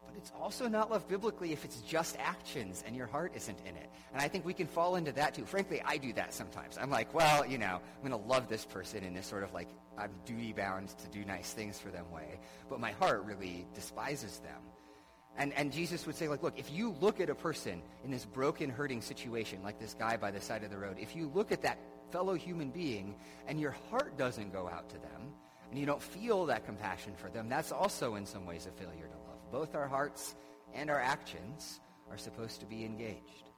But 0.05 0.15
it's 0.15 0.31
also 0.39 0.67
not 0.67 0.91
love 0.91 1.07
biblically 1.07 1.51
if 1.51 1.65
it's 1.65 1.81
just 1.81 2.15
actions 2.19 2.83
and 2.85 2.95
your 2.95 3.07
heart 3.07 3.33
isn't 3.35 3.59
in 3.61 3.75
it. 3.75 3.89
And 4.13 4.21
I 4.21 4.27
think 4.27 4.45
we 4.45 4.53
can 4.53 4.67
fall 4.67 4.95
into 4.95 5.11
that 5.13 5.33
too. 5.33 5.45
Frankly, 5.45 5.81
I 5.83 5.97
do 5.97 6.13
that 6.13 6.33
sometimes. 6.33 6.77
I'm 6.77 6.89
like, 6.89 7.13
well, 7.13 7.45
you 7.45 7.57
know, 7.57 7.81
I'm 8.01 8.09
going 8.09 8.21
to 8.21 8.27
love 8.29 8.47
this 8.47 8.65
person 8.65 9.03
in 9.03 9.13
this 9.13 9.27
sort 9.27 9.43
of 9.43 9.53
like, 9.53 9.69
I'm 9.97 10.11
duty 10.25 10.53
bound 10.53 10.89
to 10.89 11.07
do 11.09 11.25
nice 11.25 11.51
things 11.53 11.79
for 11.79 11.89
them 11.89 12.09
way. 12.11 12.39
But 12.69 12.79
my 12.79 12.91
heart 12.91 13.25
really 13.25 13.67
despises 13.73 14.39
them. 14.39 14.61
And, 15.37 15.51
and 15.53 15.71
Jesus 15.71 16.05
would 16.05 16.15
say, 16.15 16.27
like, 16.27 16.43
look, 16.43 16.59
if 16.59 16.71
you 16.71 16.95
look 17.01 17.19
at 17.19 17.29
a 17.29 17.35
person 17.35 17.81
in 18.03 18.11
this 18.11 18.25
broken, 18.25 18.69
hurting 18.69 19.01
situation, 19.01 19.63
like 19.63 19.79
this 19.79 19.95
guy 19.95 20.15
by 20.15 20.29
the 20.29 20.39
side 20.39 20.63
of 20.63 20.69
the 20.69 20.77
road, 20.77 20.97
if 20.99 21.15
you 21.15 21.31
look 21.33 21.51
at 21.51 21.63
that 21.63 21.79
fellow 22.11 22.35
human 22.35 22.69
being 22.69 23.15
and 23.47 23.59
your 23.59 23.71
heart 23.89 24.17
doesn't 24.17 24.53
go 24.53 24.69
out 24.69 24.89
to 24.89 24.97
them, 24.99 25.33
and 25.71 25.79
you 25.79 25.87
don't 25.87 26.01
feel 26.01 26.45
that 26.45 26.65
compassion 26.65 27.13
for 27.15 27.31
them, 27.31 27.49
that's 27.49 27.71
also 27.71 28.13
in 28.13 28.27
some 28.27 28.45
ways 28.45 28.67
a 28.67 28.71
failure 28.71 29.07
to 29.07 29.17
love. 29.27 29.51
Both 29.51 29.73
our 29.73 29.87
hearts 29.87 30.35
and 30.75 30.91
our 30.91 30.99
actions 30.99 31.79
are 32.11 32.17
supposed 32.17 32.59
to 32.59 32.67
be 32.67 32.85
engaged. 32.85 33.49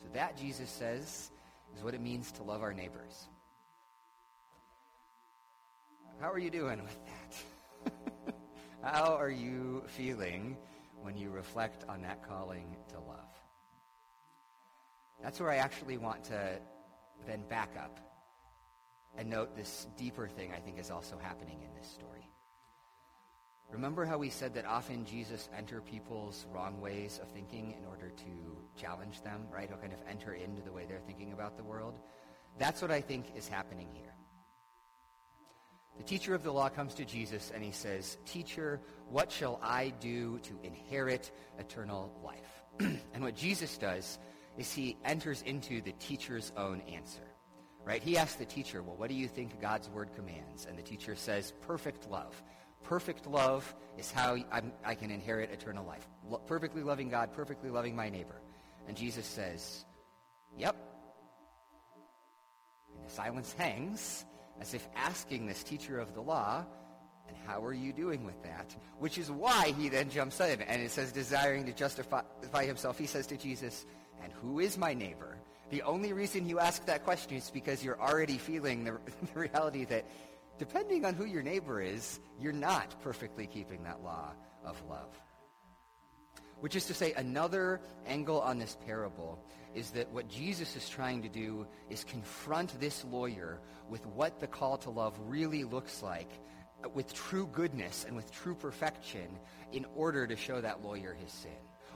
So 0.00 0.08
that, 0.14 0.38
Jesus 0.38 0.70
says, 0.70 1.30
is 1.76 1.82
what 1.82 1.92
it 1.92 2.00
means 2.00 2.32
to 2.32 2.42
love 2.42 2.62
our 2.62 2.72
neighbors. 2.72 3.28
How 6.20 6.32
are 6.32 6.38
you 6.38 6.48
doing 6.48 6.82
with 6.82 7.04
that? 7.04 7.36
How 8.86 9.16
are 9.16 9.30
you 9.30 9.82
feeling 9.88 10.56
when 11.02 11.16
you 11.16 11.30
reflect 11.30 11.84
on 11.88 12.02
that 12.02 12.22
calling 12.28 12.76
to 12.90 12.94
love? 13.00 13.34
That's 15.20 15.40
where 15.40 15.50
I 15.50 15.56
actually 15.56 15.96
want 15.96 16.22
to 16.26 16.60
then 17.26 17.42
back 17.48 17.70
up 17.76 17.98
and 19.18 19.28
note 19.28 19.56
this 19.56 19.88
deeper 19.96 20.28
thing 20.28 20.52
I 20.56 20.60
think 20.60 20.78
is 20.78 20.92
also 20.92 21.18
happening 21.20 21.58
in 21.64 21.74
this 21.76 21.90
story. 21.90 22.30
Remember 23.72 24.04
how 24.04 24.18
we 24.18 24.30
said 24.30 24.54
that 24.54 24.66
often 24.66 25.04
Jesus 25.04 25.48
enter 25.58 25.80
people's 25.80 26.46
wrong 26.54 26.80
ways 26.80 27.18
of 27.20 27.28
thinking 27.30 27.74
in 27.76 27.84
order 27.88 28.10
to 28.10 28.80
challenge 28.80 29.20
them, 29.22 29.48
right? 29.52 29.68
He'll 29.68 29.78
kind 29.78 29.94
of 29.94 30.02
enter 30.08 30.34
into 30.34 30.62
the 30.62 30.70
way 30.70 30.84
they're 30.88 31.00
thinking 31.00 31.32
about 31.32 31.56
the 31.56 31.64
world. 31.64 31.98
That's 32.56 32.80
what 32.80 32.92
I 32.92 33.00
think 33.00 33.32
is 33.34 33.48
happening 33.48 33.88
here. 33.92 34.15
The 35.96 36.04
teacher 36.04 36.34
of 36.34 36.42
the 36.42 36.52
law 36.52 36.68
comes 36.68 36.94
to 36.94 37.04
Jesus 37.04 37.50
and 37.54 37.64
he 37.64 37.72
says, 37.72 38.18
Teacher, 38.26 38.80
what 39.08 39.32
shall 39.32 39.58
I 39.62 39.92
do 40.00 40.38
to 40.40 40.58
inherit 40.62 41.30
eternal 41.58 42.12
life? 42.22 42.62
and 43.14 43.22
what 43.22 43.34
Jesus 43.34 43.78
does 43.78 44.18
is 44.58 44.72
he 44.72 44.96
enters 45.04 45.42
into 45.42 45.80
the 45.80 45.92
teacher's 45.92 46.52
own 46.56 46.80
answer. 46.82 47.22
Right? 47.84 48.02
He 48.02 48.18
asks 48.18 48.34
the 48.34 48.44
teacher, 48.44 48.82
Well, 48.82 48.96
what 48.96 49.08
do 49.08 49.14
you 49.14 49.28
think 49.28 49.60
God's 49.60 49.88
word 49.88 50.10
commands? 50.14 50.66
And 50.66 50.76
the 50.76 50.82
teacher 50.82 51.14
says, 51.14 51.52
Perfect 51.66 52.10
love. 52.10 52.42
Perfect 52.82 53.26
love 53.26 53.74
is 53.96 54.10
how 54.10 54.36
I'm, 54.52 54.72
i 54.84 54.94
can 54.94 55.10
inherit 55.10 55.50
eternal 55.50 55.86
life. 55.86 56.06
Lo- 56.28 56.40
perfectly 56.46 56.82
loving 56.82 57.08
God, 57.08 57.32
perfectly 57.32 57.70
loving 57.70 57.94
my 57.96 58.08
neighbor. 58.08 58.40
And 58.88 58.96
Jesus 58.96 59.24
says, 59.24 59.84
Yep. 60.58 60.76
And 62.96 63.06
the 63.06 63.10
silence 63.10 63.52
hangs 63.52 64.24
as 64.60 64.74
if 64.74 64.88
asking 64.96 65.46
this 65.46 65.62
teacher 65.62 65.98
of 65.98 66.14
the 66.14 66.20
law, 66.20 66.64
and 67.28 67.36
how 67.46 67.64
are 67.64 67.72
you 67.72 67.92
doing 67.92 68.24
with 68.24 68.40
that? 68.44 68.74
Which 68.98 69.18
is 69.18 69.30
why 69.30 69.74
he 69.78 69.88
then 69.88 70.10
jumps 70.10 70.40
in, 70.40 70.62
and 70.62 70.82
it 70.82 70.90
says, 70.90 71.12
desiring 71.12 71.66
to 71.66 71.72
justify 71.72 72.64
himself, 72.64 72.98
he 72.98 73.06
says 73.06 73.26
to 73.28 73.36
Jesus, 73.36 73.84
and 74.22 74.32
who 74.32 74.60
is 74.60 74.78
my 74.78 74.94
neighbor? 74.94 75.38
The 75.70 75.82
only 75.82 76.12
reason 76.12 76.48
you 76.48 76.60
ask 76.60 76.84
that 76.86 77.04
question 77.04 77.36
is 77.36 77.50
because 77.50 77.82
you're 77.82 78.00
already 78.00 78.38
feeling 78.38 78.84
the, 78.84 78.92
the 79.34 79.38
reality 79.38 79.84
that 79.86 80.06
depending 80.58 81.04
on 81.04 81.14
who 81.14 81.24
your 81.24 81.42
neighbor 81.42 81.80
is, 81.80 82.20
you're 82.40 82.52
not 82.52 82.94
perfectly 83.02 83.46
keeping 83.46 83.82
that 83.84 84.02
law 84.02 84.32
of 84.64 84.80
love. 84.88 85.10
Which 86.60 86.74
is 86.74 86.86
to 86.86 86.94
say, 86.94 87.12
another 87.12 87.80
angle 88.06 88.40
on 88.40 88.58
this 88.58 88.76
parable 88.86 89.38
is 89.74 89.90
that 89.90 90.10
what 90.10 90.28
Jesus 90.28 90.74
is 90.74 90.88
trying 90.88 91.22
to 91.22 91.28
do 91.28 91.66
is 91.90 92.02
confront 92.02 92.80
this 92.80 93.04
lawyer 93.04 93.60
with 93.90 94.04
what 94.06 94.40
the 94.40 94.46
call 94.46 94.78
to 94.78 94.90
love 94.90 95.14
really 95.26 95.64
looks 95.64 96.02
like 96.02 96.30
uh, 96.82 96.88
with 96.88 97.12
true 97.12 97.48
goodness 97.52 98.04
and 98.06 98.16
with 98.16 98.32
true 98.32 98.54
perfection 98.54 99.38
in 99.72 99.84
order 99.94 100.26
to 100.26 100.34
show 100.34 100.60
that 100.60 100.82
lawyer 100.82 101.14
his 101.20 101.30
sin. 101.30 101.50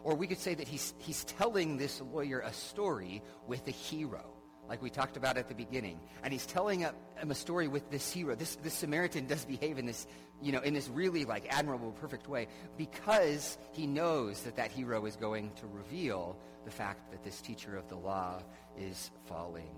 Or 0.05 0.15
we 0.15 0.27
could 0.27 0.39
say 0.39 0.55
that 0.55 0.69
he's, 0.69 0.95
he's 0.99 1.25
telling 1.25 1.77
this 1.77 2.01
lawyer 2.01 2.41
a 2.41 2.53
story 2.53 3.23
with 3.47 3.67
a 3.67 3.73
hero, 3.73 4.25
like 4.71 4.81
we 4.81 4.89
talked 4.89 5.17
about 5.17 5.37
at 5.37 5.49
the 5.49 5.55
beginning. 5.55 5.99
And 6.23 6.33
he's 6.33 6.47
telling 6.47 6.81
him 6.81 6.95
a 7.31 7.35
story 7.35 7.67
with 7.67 7.91
this 7.91 8.11
hero. 8.13 8.37
This, 8.37 8.55
this 8.63 8.73
Samaritan 8.73 9.27
does 9.27 9.45
behave 9.45 9.79
in 9.79 9.85
this, 9.85 10.07
you 10.41 10.53
know, 10.53 10.61
in 10.61 10.75
this 10.75 10.89
really 10.89 11.25
like 11.25 11.45
admirable, 11.51 11.91
perfect 11.91 12.29
way 12.29 12.47
because 12.79 13.59
he 13.73 13.89
knows 13.89 14.43
that 14.43 14.57
that 14.57 14.71
hero 14.71 15.05
is 15.07 15.17
going 15.17 15.51
to 15.57 15.67
reveal 15.67 16.39
the 16.65 16.71
fact 16.71 17.11
that 17.11 17.25
this 17.25 17.41
teacher 17.41 17.77
of 17.77 17.89
the 17.89 17.97
law 17.97 18.41
is 18.79 19.11
falling 19.27 19.75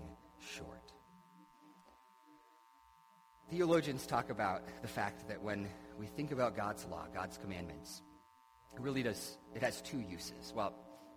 short. 0.55 0.93
Theologians 3.49 4.05
talk 4.05 4.29
about 4.29 4.61
the 4.83 4.87
fact 4.87 5.27
that 5.27 5.41
when 5.41 5.67
we 5.97 6.05
think 6.05 6.31
about 6.31 6.55
God's 6.55 6.85
law, 6.85 7.07
God's 7.11 7.39
commandments, 7.39 8.03
it 8.75 8.79
really 8.79 9.01
does, 9.01 9.39
it 9.55 9.63
has 9.63 9.81
two 9.81 9.99
uses. 9.99 10.53
Well, 10.55 10.73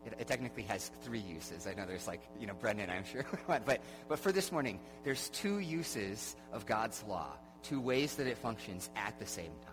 it, 0.06 0.14
it 0.18 0.26
technically 0.26 0.62
has 0.64 0.90
three 1.02 1.20
uses. 1.20 1.66
I 1.66 1.74
know 1.74 1.84
there's 1.86 2.06
like, 2.06 2.22
you 2.38 2.46
know, 2.46 2.54
Brendan, 2.54 2.90
I'm 2.90 3.04
sure. 3.04 3.24
but, 3.46 3.82
but 4.08 4.18
for 4.18 4.32
this 4.32 4.52
morning, 4.52 4.80
there's 5.04 5.28
two 5.30 5.58
uses 5.58 6.36
of 6.52 6.66
God's 6.66 7.02
law, 7.08 7.32
two 7.62 7.80
ways 7.80 8.16
that 8.16 8.26
it 8.26 8.38
functions 8.38 8.90
at 8.96 9.18
the 9.18 9.26
same 9.26 9.52
time. 9.64 9.72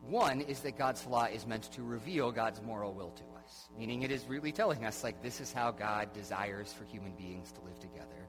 One 0.00 0.42
is 0.42 0.60
that 0.60 0.76
God's 0.76 1.06
law 1.06 1.24
is 1.24 1.46
meant 1.46 1.72
to 1.72 1.82
reveal 1.82 2.30
God's 2.30 2.60
moral 2.60 2.92
will 2.92 3.10
to 3.12 3.24
us, 3.42 3.68
meaning 3.78 4.02
it 4.02 4.10
is 4.10 4.26
really 4.28 4.52
telling 4.52 4.84
us, 4.84 5.02
like, 5.02 5.22
this 5.22 5.40
is 5.40 5.50
how 5.50 5.70
God 5.70 6.12
desires 6.12 6.72
for 6.72 6.84
human 6.84 7.12
beings 7.12 7.52
to 7.52 7.62
live 7.62 7.78
together. 7.78 8.28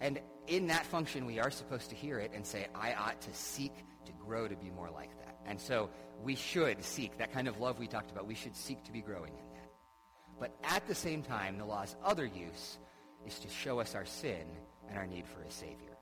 And 0.00 0.20
in 0.48 0.66
that 0.66 0.84
function, 0.84 1.24
we 1.24 1.38
are 1.38 1.50
supposed 1.50 1.88
to 1.90 1.96
hear 1.96 2.18
it 2.18 2.32
and 2.34 2.44
say, 2.44 2.66
I 2.74 2.92
ought 2.92 3.20
to 3.22 3.32
seek 3.32 3.72
to 4.04 4.12
grow 4.12 4.48
to 4.48 4.56
be 4.56 4.68
more 4.70 4.90
like 4.90 5.16
that. 5.18 5.38
And 5.46 5.58
so 5.58 5.88
we 6.22 6.34
should 6.34 6.82
seek 6.84 7.16
that 7.18 7.32
kind 7.32 7.48
of 7.48 7.58
love 7.58 7.78
we 7.78 7.86
talked 7.86 8.10
about. 8.10 8.26
We 8.26 8.34
should 8.34 8.56
seek 8.56 8.84
to 8.84 8.92
be 8.92 9.00
growing 9.00 9.32
in. 9.32 9.51
But 10.42 10.56
at 10.64 10.88
the 10.88 10.94
same 10.96 11.22
time, 11.22 11.56
the 11.56 11.64
law's 11.64 11.94
other 12.04 12.26
use 12.26 12.78
is 13.24 13.38
to 13.38 13.48
show 13.48 13.78
us 13.78 13.94
our 13.94 14.04
sin 14.04 14.44
and 14.88 14.98
our 14.98 15.06
need 15.06 15.24
for 15.24 15.40
a 15.42 15.50
Savior. 15.52 15.96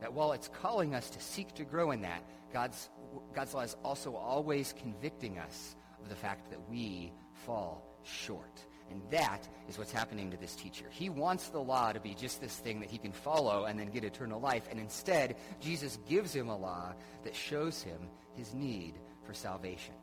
That 0.00 0.12
while 0.12 0.30
it's 0.30 0.46
calling 0.46 0.94
us 0.94 1.10
to 1.10 1.20
seek 1.20 1.52
to 1.56 1.64
grow 1.64 1.90
in 1.90 2.02
that, 2.02 2.22
God's, 2.52 2.90
God's 3.34 3.52
law 3.52 3.62
is 3.62 3.76
also 3.84 4.14
always 4.14 4.72
convicting 4.80 5.40
us 5.40 5.74
of 6.00 6.08
the 6.08 6.14
fact 6.14 6.48
that 6.50 6.70
we 6.70 7.12
fall 7.44 7.84
short. 8.04 8.64
And 8.88 9.02
that 9.10 9.48
is 9.68 9.78
what's 9.78 9.90
happening 9.90 10.30
to 10.30 10.36
this 10.36 10.54
teacher. 10.54 10.86
He 10.88 11.08
wants 11.08 11.48
the 11.48 11.58
law 11.58 11.92
to 11.92 11.98
be 11.98 12.14
just 12.14 12.40
this 12.40 12.54
thing 12.54 12.78
that 12.78 12.88
he 12.88 12.98
can 12.98 13.10
follow 13.10 13.64
and 13.64 13.76
then 13.76 13.90
get 13.90 14.04
eternal 14.04 14.40
life. 14.40 14.68
And 14.70 14.78
instead, 14.78 15.34
Jesus 15.58 15.98
gives 16.08 16.32
him 16.32 16.50
a 16.50 16.56
law 16.56 16.94
that 17.24 17.34
shows 17.34 17.82
him 17.82 18.10
his 18.32 18.54
need 18.54 19.00
for 19.24 19.34
salvation. 19.34 19.94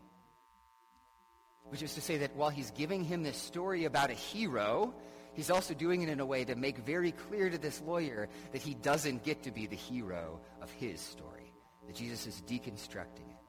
Which 1.70 1.82
is 1.82 1.94
to 1.96 2.02
say 2.02 2.18
that 2.18 2.36
while 2.36 2.50
he's 2.50 2.72
giving 2.72 3.04
him 3.04 3.24
this 3.24 3.38
story 3.38 3.86
about 3.86 4.10
a 4.10 4.14
hero, 4.14 4.94
he's 5.34 5.52
also 5.52 5.74
doing 5.74 6.02
it 6.02 6.10
in 6.10 6.20
a 6.20 6.26
way 6.26 6.46
to 6.46 6.56
make 6.56 6.78
very 6.80 7.12
clear 7.12 7.50
to 7.50 7.58
this 7.58 7.82
lawyer 7.82 8.30
that 8.52 8.62
he 8.62 8.74
doesn't 8.74 9.24
get 9.24 9.44
to 9.44 9.52
be 9.52 9.68
the 9.68 9.76
hero 9.76 10.40
of 10.62 10.72
his 10.72 11.02
story. 11.02 11.54
That 11.86 11.96
Jesus 11.96 12.26
is 12.28 12.42
deconstructing 12.48 13.30
it. 13.30 13.48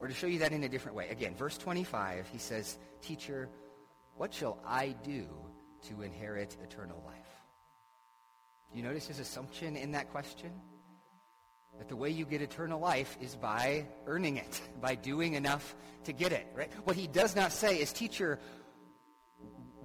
Or 0.00 0.08
to 0.08 0.14
show 0.14 0.26
you 0.26 0.40
that 0.40 0.52
in 0.52 0.64
a 0.64 0.68
different 0.68 0.96
way. 0.96 1.08
Again, 1.08 1.34
verse 1.34 1.56
25, 1.56 2.28
he 2.28 2.38
says, 2.38 2.78
Teacher, 3.00 3.48
what 4.16 4.34
shall 4.34 4.58
I 4.66 4.94
do 5.02 5.26
to 5.88 6.02
inherit 6.02 6.56
eternal 6.62 7.02
life? 7.06 7.16
You 8.72 8.82
notice 8.82 9.06
his 9.06 9.20
assumption 9.20 9.76
in 9.76 9.92
that 9.92 10.10
question? 10.10 10.50
That 11.78 11.88
the 11.88 11.96
way 11.96 12.10
you 12.10 12.24
get 12.24 12.40
eternal 12.40 12.78
life 12.78 13.16
is 13.20 13.34
by 13.34 13.86
earning 14.06 14.36
it, 14.36 14.60
by 14.80 14.94
doing 14.94 15.34
enough 15.34 15.74
to 16.04 16.12
get 16.12 16.32
it, 16.32 16.46
right? 16.54 16.70
What 16.84 16.96
he 16.96 17.06
does 17.06 17.34
not 17.34 17.52
say 17.52 17.80
is, 17.80 17.92
teacher, 17.92 18.38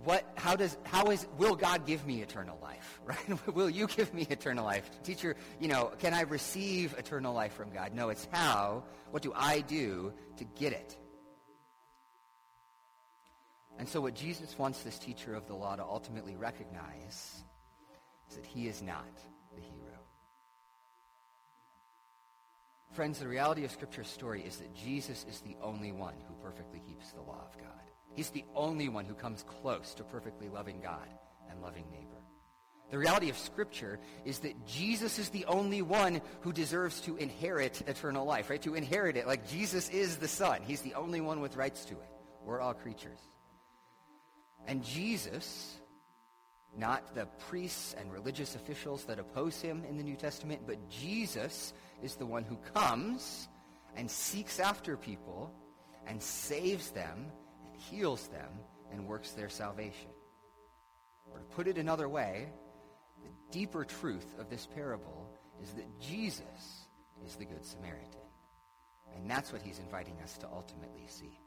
what, 0.04 0.24
how 0.36 0.56
does, 0.56 0.78
how 0.84 1.06
is, 1.08 1.28
will 1.38 1.56
God 1.56 1.86
give 1.86 2.06
me 2.06 2.22
eternal 2.22 2.58
life, 2.62 3.02
right? 3.06 3.48
will 3.56 3.70
you 3.70 3.88
give 3.88 4.14
me 4.14 4.26
eternal 4.30 4.64
life? 4.64 4.90
Teacher, 5.04 5.36
you 5.60 5.68
know, 5.68 5.92
can 6.00 6.14
I 6.14 6.22
receive 6.22 6.96
eternal 6.98 7.34
life 7.34 7.54
from 7.54 7.72
God? 7.72 7.94
No, 7.94 8.10
it's 8.10 8.28
how, 8.32 8.84
what 9.12 9.24
do 9.24 9.34
I 9.36 9.62
do 9.62 10.14
to 10.38 10.44
get 10.44 10.74
it? 10.74 10.98
And 13.80 13.88
so 13.88 14.02
what 14.02 14.14
Jesus 14.14 14.58
wants 14.58 14.84
this 14.84 15.00
teacher 15.00 15.34
of 15.34 15.48
the 15.48 15.56
law 15.56 15.76
to 15.76 15.84
ultimately 15.84 16.36
recognize 16.36 17.44
is 18.30 18.36
that 18.36 18.46
he 18.46 18.68
is 18.68 18.82
not 18.82 19.08
the 19.56 19.62
hero. 19.62 19.89
Friends, 22.92 23.20
the 23.20 23.28
reality 23.28 23.66
of 23.66 23.72
Scripture's 23.72 24.08
story 24.08 24.44
is 24.44 24.58
that 24.58 24.74
Jesus 24.74 25.26
is 25.30 25.42
the 25.42 25.56
only 25.62 25.92
one 25.92 26.16
who 26.28 26.34
perfectly 26.44 26.80
keeps 26.80 27.12
the 27.12 27.22
law 27.22 27.46
of 27.46 27.58
God. 27.58 27.68
He's 28.16 28.32
the 28.32 28.46
only 28.56 28.90
one 28.90 29.06
who 29.06 29.14
comes 29.14 29.44
close 29.44 29.94
to 29.96 30.04
perfectly 30.04 30.50
loving 30.50 30.82
God 30.82 31.08
and 31.50 31.62
loving 31.62 31.86
neighbor. 31.92 32.20
The 32.90 32.98
reality 32.98 33.30
of 33.30 33.38
Scripture 33.38 34.00
is 34.26 34.40
that 34.40 34.66
Jesus 34.66 35.20
is 35.20 35.30
the 35.30 35.46
only 35.46 35.84
one 35.84 36.22
who 36.42 36.52
deserves 36.52 37.02
to 37.02 37.16
inherit 37.18 37.82
eternal 37.88 38.26
life, 38.26 38.50
right? 38.50 38.62
To 38.64 38.74
inherit 38.74 39.16
it. 39.16 39.28
Like 39.28 39.48
Jesus 39.48 39.90
is 39.90 40.18
the 40.18 40.28
Son. 40.28 40.62
He's 40.64 40.82
the 40.82 40.96
only 40.96 41.22
one 41.22 41.40
with 41.40 41.56
rights 41.56 41.86
to 41.86 41.94
it. 41.94 42.10
We're 42.44 42.60
all 42.60 42.74
creatures. 42.74 43.20
And 44.66 44.84
Jesus, 44.84 45.78
not 46.78 47.16
the 47.16 47.26
priests 47.50 47.96
and 47.98 48.12
religious 48.12 48.56
officials 48.56 49.06
that 49.06 49.20
oppose 49.20 49.60
him 49.62 49.84
in 49.90 49.98
the 49.98 50.04
New 50.04 50.16
Testament, 50.16 50.62
but 50.66 50.90
Jesus 50.90 51.74
is 52.02 52.16
the 52.16 52.26
one 52.26 52.44
who 52.44 52.58
comes 52.74 53.48
and 53.96 54.10
seeks 54.10 54.60
after 54.60 54.96
people 54.96 55.52
and 56.08 56.22
saves 56.22 56.92
them 56.92 57.32
and 57.66 57.82
heals 57.82 58.28
them 58.28 58.50
and 58.92 59.08
works 59.08 59.32
their 59.32 59.50
salvation. 59.50 60.10
Or 61.32 61.40
to 61.40 61.46
put 61.46 61.68
it 61.68 61.78
another 61.78 62.10
way, 62.10 62.50
the 63.24 63.30
deeper 63.52 63.84
truth 63.84 64.36
of 64.40 64.50
this 64.50 64.68
parable 64.74 65.30
is 65.62 65.74
that 65.74 66.00
Jesus 66.00 66.88
is 67.26 67.36
the 67.36 67.46
Good 67.46 67.66
Samaritan. 67.66 68.22
And 69.16 69.30
that's 69.30 69.52
what 69.52 69.62
he's 69.62 69.80
inviting 69.80 70.18
us 70.24 70.38
to 70.38 70.48
ultimately 70.48 71.06
see. 71.08 71.40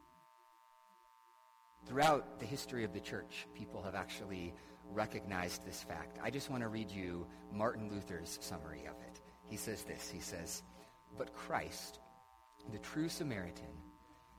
Throughout 1.86 2.38
the 2.38 2.46
history 2.46 2.84
of 2.84 2.92
the 2.92 3.00
church, 3.00 3.46
people 3.54 3.82
have 3.82 3.94
actually 3.94 4.54
recognized 4.94 5.64
this 5.64 5.82
fact. 5.82 6.18
I 6.22 6.30
just 6.30 6.50
want 6.50 6.62
to 6.62 6.68
read 6.68 6.90
you 6.90 7.26
Martin 7.52 7.90
Luther's 7.90 8.38
summary 8.40 8.86
of 8.86 8.96
it. 9.06 9.20
He 9.44 9.56
says 9.56 9.82
this. 9.82 10.08
He 10.08 10.20
says, 10.20 10.62
But 11.16 11.34
Christ, 11.34 12.00
the 12.70 12.78
true 12.78 13.08
Samaritan, 13.08 13.76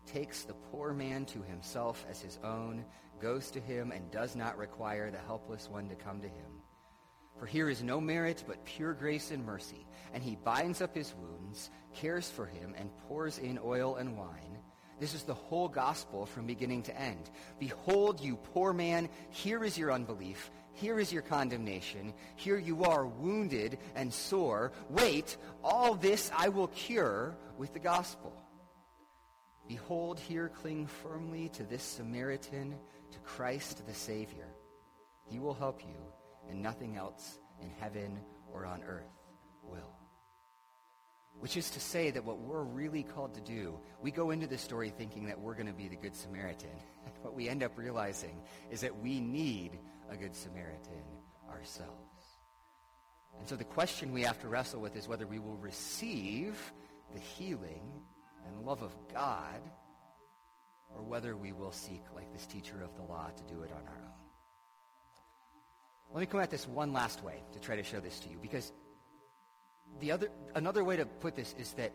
takes 0.06 0.44
the 0.44 0.54
poor 0.54 0.94
man 0.94 1.26
to 1.26 1.42
himself 1.42 2.06
as 2.10 2.22
his 2.22 2.39
own, 2.44 2.86
goes 3.20 3.52
to 3.52 3.60
him, 3.60 3.92
and 3.92 4.12
does 4.12 4.36
not 4.36 4.58
require 4.58 5.12
the 5.12 5.18
helpless 5.18 5.70
one 5.70 5.88
to 5.89 5.96
come 5.96 6.22
to 6.22 6.28
him. 6.28 6.62
For 7.39 7.46
here 7.46 7.70
is 7.70 7.84
no 7.84 8.00
merit 8.00 8.44
but 8.48 8.63
pure 8.66 8.94
grace 8.94 9.32
and 9.32 9.46
mercy, 9.46 9.88
and 10.13 10.22
he 10.22 10.36
binds 10.36 10.82
up 10.82 10.96
his 10.96 11.13
wounds, 11.16 11.72
cares 11.94 12.30
for 12.30 12.46
him, 12.46 12.76
and 12.78 12.96
pours 13.08 13.38
in 13.39 13.60
oil 13.63 13.96
and 13.96 14.18
wine. 14.18 14.60
This 15.00 15.14
is 15.14 15.24
the 15.24 15.34
whole 15.34 15.68
gospel 15.68 16.26
from 16.26 16.46
beginning 16.46 16.84
to 16.84 17.00
end. 17.00 17.30
Behold, 17.60 18.22
you 18.22 18.38
poor 18.54 18.74
man, 18.74 19.10
here 19.30 19.64
is 19.64 19.78
your 19.78 19.92
unbelief. 19.92 20.52
Here 20.74 21.00
is 21.00 21.14
your 21.14 21.22
condemnation. 21.22 22.14
Here 22.36 22.58
you 22.58 22.84
are 22.84 23.06
wounded 23.06 23.78
and 23.96 24.14
sore. 24.14 24.72
Wait, 24.90 25.38
all 25.64 25.96
this 25.96 26.32
I 26.36 26.50
will 26.50 26.68
cure 26.68 27.36
with 27.58 27.74
the 27.74 27.80
gospel. 27.80 28.34
Behold, 29.68 30.20
here 30.20 30.50
cling 30.50 30.88
firmly 30.88 31.50
to 31.50 31.64
this 31.64 31.84
Samaritan, 31.84 32.76
to 33.12 33.20
Christ 33.20 33.86
the 33.86 33.94
Savior. 33.94 34.48
He 35.26 35.40
will 35.40 35.54
help 35.54 35.82
you, 35.82 35.96
and 36.50 36.62
nothing 36.62 36.98
else 36.98 37.40
in 37.62 37.70
heaven 37.80 38.20
or 38.52 38.66
on 38.66 38.84
earth 38.84 39.14
will. 39.62 40.03
Which 41.39 41.58
is 41.58 41.69
to 41.72 41.80
say 41.80 42.10
that 42.12 42.24
what 42.24 42.39
we're 42.39 42.63
really 42.63 43.04
called 43.04 43.34
to 43.34 43.41
do, 43.41 43.78
we 44.02 44.12
go 44.12 44.32
into 44.32 44.48
this 44.48 44.62
story 44.62 44.89
thinking 44.89 45.26
that 45.26 45.39
we're 45.39 45.56
going 45.56 45.67
to 45.67 45.74
be 45.74 45.88
the 45.88 45.96
Good 45.96 46.15
Samaritan. 46.15 46.69
what 47.22 47.34
we 47.34 47.50
end 47.50 47.63
up 47.63 47.78
realizing 47.78 48.41
is 48.72 48.82
that 48.82 48.98
we 49.02 49.19
need 49.19 49.80
a 50.10 50.15
Good 50.15 50.36
Samaritan 50.36 51.04
ourselves. 51.50 52.13
And 53.39 53.48
so 53.48 53.56
the 53.56 53.63
question 53.63 54.13
we 54.13 54.22
have 54.22 54.39
to 54.41 54.48
wrestle 54.48 54.80
with 54.80 54.96
is 54.96 55.08
whether 55.08 55.28
we 55.28 55.39
will 55.39 55.58
receive 55.58 56.72
the 57.13 57.19
healing 57.19 57.82
and 58.48 58.65
love 58.65 58.82
of 58.84 58.96
God 59.13 59.62
or 60.96 61.02
whether 61.04 61.36
we 61.36 61.52
will 61.52 61.72
seek, 61.72 62.04
like 62.15 62.32
this 62.32 62.46
teacher 62.46 62.82
of 62.84 62.96
the 62.96 63.04
law, 63.04 63.30
to 63.36 63.54
do 63.54 63.63
it 63.63 63.72
on 63.72 63.82
our 63.88 64.02
own. 64.04 64.13
Let 66.13 66.19
me 66.19 66.26
come 66.28 66.41
at 66.41 66.52
this 66.52 66.67
one 66.67 66.93
last 66.93 67.24
way 67.24 67.41
to 67.54 67.60
try 67.60 67.76
to 67.76 67.84
show 67.84 68.00
this 68.00 68.19
to 68.19 68.30
you 68.30 68.38
because 68.39 68.72
the 70.00 70.12
other, 70.12 70.30
another 70.56 70.84
way 70.84 70.98
to 70.98 71.06
put 71.06 71.36
this 71.36 71.56
is 71.58 71.74
that 71.74 71.92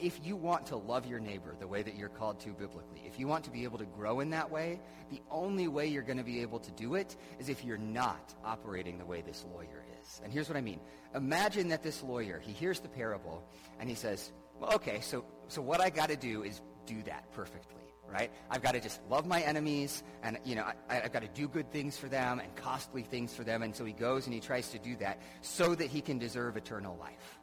if 0.00 0.20
you 0.24 0.36
want 0.36 0.66
to 0.66 0.76
love 0.76 1.06
your 1.06 1.18
neighbor 1.18 1.56
the 1.58 1.66
way 1.66 1.82
that 1.82 1.96
you're 1.96 2.08
called 2.08 2.38
to 2.40 2.50
biblically, 2.50 3.02
if 3.04 3.18
you 3.18 3.26
want 3.26 3.44
to 3.44 3.50
be 3.50 3.64
able 3.64 3.78
to 3.78 3.84
grow 3.84 4.20
in 4.20 4.30
that 4.30 4.50
way, 4.50 4.80
the 5.10 5.20
only 5.30 5.66
way 5.66 5.86
you're 5.86 6.02
going 6.02 6.18
to 6.18 6.24
be 6.24 6.40
able 6.40 6.60
to 6.60 6.70
do 6.72 6.94
it 6.94 7.16
is 7.38 7.48
if 7.48 7.64
you're 7.64 7.78
not 7.78 8.34
operating 8.44 8.98
the 8.98 9.04
way 9.04 9.22
this 9.22 9.44
lawyer 9.52 9.84
is. 10.00 10.20
And 10.22 10.32
here's 10.32 10.48
what 10.48 10.56
I 10.56 10.60
mean. 10.60 10.80
Imagine 11.14 11.68
that 11.68 11.82
this 11.82 12.02
lawyer, 12.02 12.40
he 12.44 12.52
hears 12.52 12.80
the 12.80 12.88
parable 12.88 13.42
and 13.80 13.88
he 13.88 13.94
says, 13.94 14.32
well, 14.60 14.72
okay, 14.74 15.00
so, 15.00 15.24
so 15.48 15.60
what 15.62 15.80
I 15.80 15.90
got 15.90 16.10
to 16.10 16.16
do 16.16 16.42
is 16.44 16.60
do 16.86 17.02
that 17.04 17.30
perfectly 17.32 17.78
right? 18.10 18.30
I've 18.50 18.62
got 18.62 18.72
to 18.72 18.80
just 18.80 19.00
love 19.08 19.26
my 19.26 19.40
enemies, 19.42 20.02
and 20.22 20.38
you 20.44 20.54
know, 20.54 20.64
I, 20.88 20.94
have 20.94 21.12
got 21.12 21.22
to 21.22 21.28
do 21.28 21.46
good 21.46 21.70
things 21.70 21.96
for 21.96 22.08
them 22.08 22.40
and 22.40 22.54
costly 22.56 23.02
things 23.02 23.34
for 23.34 23.44
them. 23.44 23.62
And 23.62 23.74
so 23.74 23.84
he 23.84 23.92
goes 23.92 24.24
and 24.24 24.34
he 24.34 24.40
tries 24.40 24.70
to 24.70 24.78
do 24.78 24.96
that 24.96 25.20
so 25.42 25.74
that 25.74 25.88
he 25.88 26.00
can 26.00 26.18
deserve 26.18 26.56
eternal 26.56 26.96
life. 26.96 27.37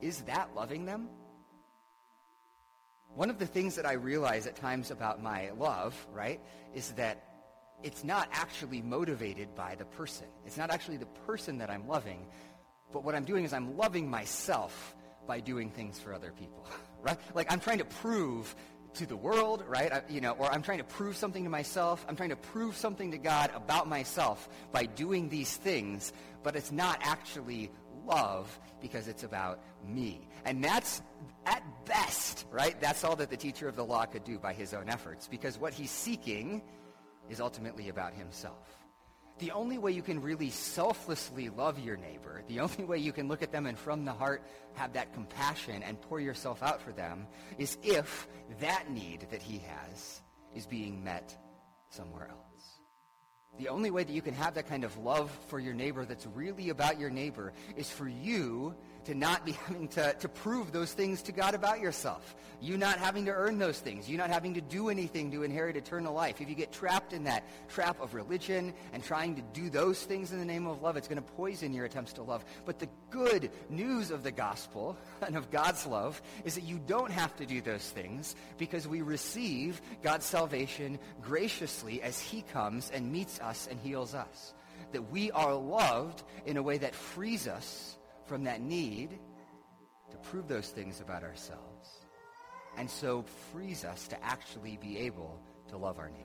Is 0.00 0.22
that 0.22 0.54
loving 0.54 0.84
them? 0.84 1.08
One 3.14 3.30
of 3.30 3.38
the 3.38 3.46
things 3.46 3.76
that 3.76 3.86
I 3.86 3.94
realize 3.94 4.46
at 4.46 4.56
times 4.56 4.90
about 4.90 5.22
my 5.22 5.50
love, 5.58 5.94
right, 6.12 6.40
is 6.74 6.92
that 6.92 7.24
it's 7.82 8.04
not 8.04 8.28
actually 8.32 8.82
motivated 8.82 9.54
by 9.54 9.74
the 9.76 9.84
person. 9.84 10.26
It's 10.44 10.56
not 10.56 10.70
actually 10.70 10.98
the 10.98 11.06
person 11.06 11.58
that 11.58 11.70
I'm 11.70 11.86
loving, 11.86 12.26
but 12.92 13.04
what 13.04 13.14
I'm 13.14 13.24
doing 13.24 13.44
is 13.44 13.52
I'm 13.52 13.76
loving 13.76 14.10
myself 14.10 14.94
by 15.26 15.40
doing 15.40 15.70
things 15.70 15.98
for 15.98 16.12
other 16.12 16.32
people, 16.32 16.66
right? 17.02 17.18
Like 17.34 17.52
I'm 17.52 17.60
trying 17.60 17.78
to 17.78 17.84
prove 17.84 18.54
to 18.94 19.06
the 19.06 19.16
world, 19.16 19.64
right? 19.68 19.92
I, 19.92 20.02
you 20.08 20.20
know, 20.20 20.32
or 20.32 20.50
I'm 20.50 20.62
trying 20.62 20.78
to 20.78 20.84
prove 20.84 21.16
something 21.16 21.44
to 21.44 21.50
myself. 21.50 22.04
I'm 22.08 22.16
trying 22.16 22.30
to 22.30 22.36
prove 22.36 22.76
something 22.76 23.12
to 23.12 23.18
God 23.18 23.50
about 23.54 23.88
myself 23.88 24.48
by 24.72 24.86
doing 24.86 25.28
these 25.28 25.56
things, 25.56 26.12
but 26.42 26.56
it's 26.56 26.72
not 26.72 26.98
actually 27.02 27.70
love 28.08 28.58
because 28.80 29.06
it's 29.06 29.22
about 29.22 29.60
me. 29.86 30.28
And 30.44 30.64
that's, 30.64 31.02
at 31.46 31.62
best, 31.84 32.46
right? 32.50 32.80
That's 32.80 33.04
all 33.04 33.16
that 33.16 33.30
the 33.30 33.36
teacher 33.36 33.68
of 33.68 33.76
the 33.76 33.84
law 33.84 34.04
could 34.04 34.24
do 34.24 34.38
by 34.38 34.52
his 34.52 34.74
own 34.74 34.88
efforts 34.88 35.28
because 35.28 35.58
what 35.58 35.72
he's 35.72 35.90
seeking 35.90 36.62
is 37.28 37.40
ultimately 37.40 37.88
about 37.88 38.14
himself. 38.14 38.78
The 39.38 39.52
only 39.52 39.78
way 39.78 39.92
you 39.92 40.02
can 40.02 40.20
really 40.20 40.50
selflessly 40.50 41.48
love 41.48 41.78
your 41.78 41.96
neighbor, 41.96 42.42
the 42.48 42.60
only 42.60 42.84
way 42.84 42.98
you 42.98 43.12
can 43.12 43.28
look 43.28 43.42
at 43.42 43.52
them 43.52 43.66
and 43.66 43.78
from 43.78 44.04
the 44.04 44.12
heart 44.12 44.42
have 44.74 44.92
that 44.94 45.14
compassion 45.14 45.82
and 45.82 46.00
pour 46.00 46.18
yourself 46.18 46.62
out 46.62 46.82
for 46.82 46.92
them 46.92 47.26
is 47.56 47.78
if 47.82 48.26
that 48.60 48.90
need 48.90 49.26
that 49.30 49.42
he 49.42 49.58
has 49.58 50.22
is 50.54 50.66
being 50.66 51.04
met 51.04 51.36
somewhere 51.88 52.28
else. 52.28 52.47
The 53.58 53.68
only 53.68 53.90
way 53.90 54.04
that 54.04 54.12
you 54.12 54.22
can 54.22 54.34
have 54.34 54.54
that 54.54 54.68
kind 54.68 54.84
of 54.84 54.96
love 54.98 55.30
for 55.48 55.58
your 55.58 55.74
neighbor 55.74 56.04
that's 56.04 56.26
really 56.26 56.68
about 56.70 57.00
your 57.00 57.10
neighbor 57.10 57.52
is 57.76 57.90
for 57.90 58.08
you 58.08 58.74
to 59.04 59.14
not 59.14 59.44
be 59.44 59.52
having 59.66 59.88
to, 59.88 60.14
to 60.14 60.28
prove 60.28 60.72
those 60.72 60.92
things 60.92 61.22
to 61.22 61.32
God 61.32 61.54
about 61.54 61.80
yourself. 61.80 62.36
You 62.60 62.76
not 62.76 62.98
having 62.98 63.26
to 63.26 63.30
earn 63.30 63.58
those 63.58 63.78
things. 63.78 64.08
You 64.08 64.18
not 64.18 64.30
having 64.30 64.54
to 64.54 64.60
do 64.60 64.88
anything 64.88 65.30
to 65.30 65.44
inherit 65.44 65.76
eternal 65.76 66.12
life. 66.12 66.40
If 66.40 66.48
you 66.48 66.56
get 66.56 66.72
trapped 66.72 67.12
in 67.12 67.24
that 67.24 67.44
trap 67.68 68.00
of 68.00 68.14
religion 68.14 68.74
and 68.92 69.02
trying 69.02 69.36
to 69.36 69.42
do 69.52 69.70
those 69.70 70.02
things 70.02 70.32
in 70.32 70.38
the 70.38 70.44
name 70.44 70.66
of 70.66 70.82
love, 70.82 70.96
it's 70.96 71.06
going 71.06 71.22
to 71.22 71.32
poison 71.32 71.72
your 71.72 71.84
attempts 71.84 72.14
to 72.14 72.22
love. 72.22 72.44
But 72.64 72.80
the 72.80 72.88
good 73.10 73.50
news 73.68 74.10
of 74.10 74.24
the 74.24 74.32
gospel 74.32 74.96
and 75.22 75.36
of 75.36 75.50
God's 75.50 75.86
love 75.86 76.20
is 76.44 76.56
that 76.56 76.64
you 76.64 76.80
don't 76.84 77.12
have 77.12 77.34
to 77.36 77.46
do 77.46 77.60
those 77.60 77.88
things 77.88 78.34
because 78.56 78.88
we 78.88 79.02
receive 79.02 79.80
God's 80.02 80.26
salvation 80.26 80.98
graciously 81.22 82.02
as 82.02 82.18
he 82.18 82.42
comes 82.42 82.90
and 82.90 83.12
meets 83.12 83.40
us 83.40 83.68
and 83.70 83.78
heals 83.78 84.14
us. 84.14 84.54
That 84.92 85.12
we 85.12 85.30
are 85.30 85.54
loved 85.54 86.22
in 86.46 86.56
a 86.56 86.62
way 86.62 86.78
that 86.78 86.94
frees 86.94 87.46
us 87.46 87.97
from 88.28 88.44
that 88.44 88.60
need 88.60 89.18
to 90.10 90.16
prove 90.18 90.48
those 90.48 90.68
things 90.68 91.00
about 91.00 91.22
ourselves 91.22 91.88
and 92.76 92.88
so 92.88 93.24
frees 93.52 93.84
us 93.84 94.06
to 94.08 94.24
actually 94.24 94.78
be 94.80 94.98
able 94.98 95.40
to 95.68 95.76
love 95.76 95.98
our 95.98 96.10
neighbor. 96.10 96.24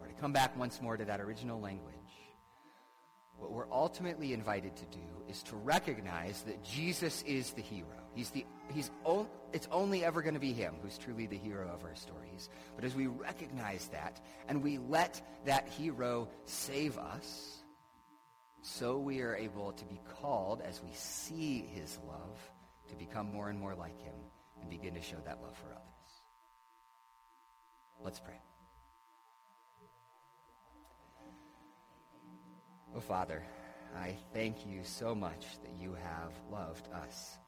Or 0.00 0.06
to 0.06 0.12
come 0.14 0.32
back 0.32 0.56
once 0.56 0.80
more 0.82 0.96
to 0.96 1.04
that 1.06 1.20
original 1.20 1.60
language, 1.60 1.94
what 3.38 3.52
we're 3.52 3.70
ultimately 3.72 4.32
invited 4.32 4.76
to 4.76 4.84
do 4.86 5.04
is 5.28 5.42
to 5.44 5.56
recognize 5.56 6.42
that 6.42 6.62
Jesus 6.62 7.22
is 7.22 7.52
the 7.52 7.62
hero. 7.62 7.86
He's 8.14 8.30
the, 8.30 8.44
he's 8.72 8.90
o- 9.06 9.28
it's 9.52 9.68
only 9.70 10.04
ever 10.04 10.22
going 10.22 10.34
to 10.34 10.40
be 10.40 10.52
him 10.52 10.74
who's 10.82 10.98
truly 10.98 11.26
the 11.26 11.38
hero 11.38 11.68
of 11.72 11.84
our 11.84 11.94
stories. 11.94 12.48
But 12.74 12.84
as 12.84 12.94
we 12.94 13.06
recognize 13.06 13.88
that 13.88 14.20
and 14.48 14.62
we 14.62 14.78
let 14.78 15.20
that 15.46 15.68
hero 15.68 16.28
save 16.44 16.98
us, 16.98 17.57
so 18.68 18.98
we 18.98 19.22
are 19.22 19.34
able 19.34 19.72
to 19.72 19.84
be 19.86 19.98
called 20.20 20.60
as 20.60 20.82
we 20.82 20.90
see 20.92 21.64
his 21.74 21.98
love 22.06 22.38
to 22.88 22.94
become 22.96 23.32
more 23.32 23.48
and 23.48 23.58
more 23.58 23.74
like 23.74 23.98
him 24.02 24.14
and 24.60 24.68
begin 24.68 24.94
to 24.94 25.00
show 25.00 25.16
that 25.24 25.40
love 25.42 25.56
for 25.56 25.68
others. 25.68 26.22
Let's 28.04 28.20
pray. 28.20 28.40
Oh, 32.94 33.00
Father, 33.00 33.42
I 33.96 34.16
thank 34.34 34.66
you 34.66 34.80
so 34.82 35.14
much 35.14 35.46
that 35.62 35.72
you 35.80 35.94
have 35.94 36.32
loved 36.50 36.88
us. 36.92 37.38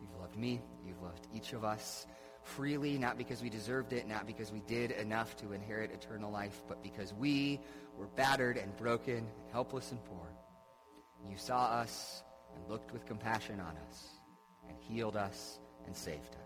You've 0.00 0.20
loved 0.20 0.36
me. 0.36 0.60
You've 0.84 1.02
loved 1.02 1.28
each 1.32 1.52
of 1.52 1.64
us 1.64 2.06
freely, 2.42 2.98
not 2.98 3.18
because 3.18 3.42
we 3.42 3.50
deserved 3.50 3.92
it, 3.92 4.08
not 4.08 4.26
because 4.26 4.52
we 4.52 4.60
did 4.60 4.90
enough 4.92 5.36
to 5.36 5.52
inherit 5.52 5.90
eternal 5.90 6.30
life, 6.30 6.62
but 6.68 6.82
because 6.82 7.12
we 7.14 7.60
were 7.96 8.08
battered 8.08 8.56
and 8.56 8.76
broken, 8.76 9.26
helpless 9.52 9.90
and 9.92 10.04
poor. 10.04 10.34
You 11.28 11.36
saw 11.36 11.66
us 11.66 12.22
and 12.54 12.68
looked 12.68 12.92
with 12.92 13.06
compassion 13.06 13.60
on 13.60 13.76
us 13.88 14.08
and 14.68 14.76
healed 14.78 15.16
us 15.16 15.58
and 15.86 15.96
saved 15.96 16.34
us. 16.34 16.38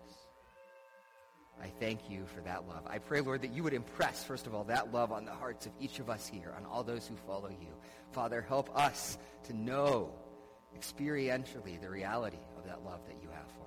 I 1.61 1.69
thank 1.79 2.09
you 2.09 2.25
for 2.27 2.41
that 2.41 2.67
love. 2.67 2.83
I 2.85 2.99
pray, 2.99 3.21
Lord, 3.21 3.41
that 3.41 3.51
you 3.51 3.63
would 3.63 3.73
impress, 3.73 4.23
first 4.23 4.45
of 4.45 4.53
all, 4.53 4.63
that 4.65 4.93
love 4.93 5.11
on 5.11 5.25
the 5.25 5.31
hearts 5.31 5.65
of 5.65 5.71
each 5.79 5.97
of 5.99 6.09
us 6.09 6.27
here, 6.27 6.53
on 6.55 6.65
all 6.65 6.83
those 6.83 7.07
who 7.07 7.15
follow 7.15 7.49
you. 7.49 7.73
Father, 8.11 8.45
help 8.47 8.69
us 8.77 9.17
to 9.45 9.53
know 9.53 10.11
experientially 10.77 11.81
the 11.81 11.89
reality 11.89 12.37
of 12.57 12.65
that 12.65 12.85
love 12.85 12.99
that 13.07 13.17
you 13.21 13.29
have 13.29 13.47
for 13.57 13.66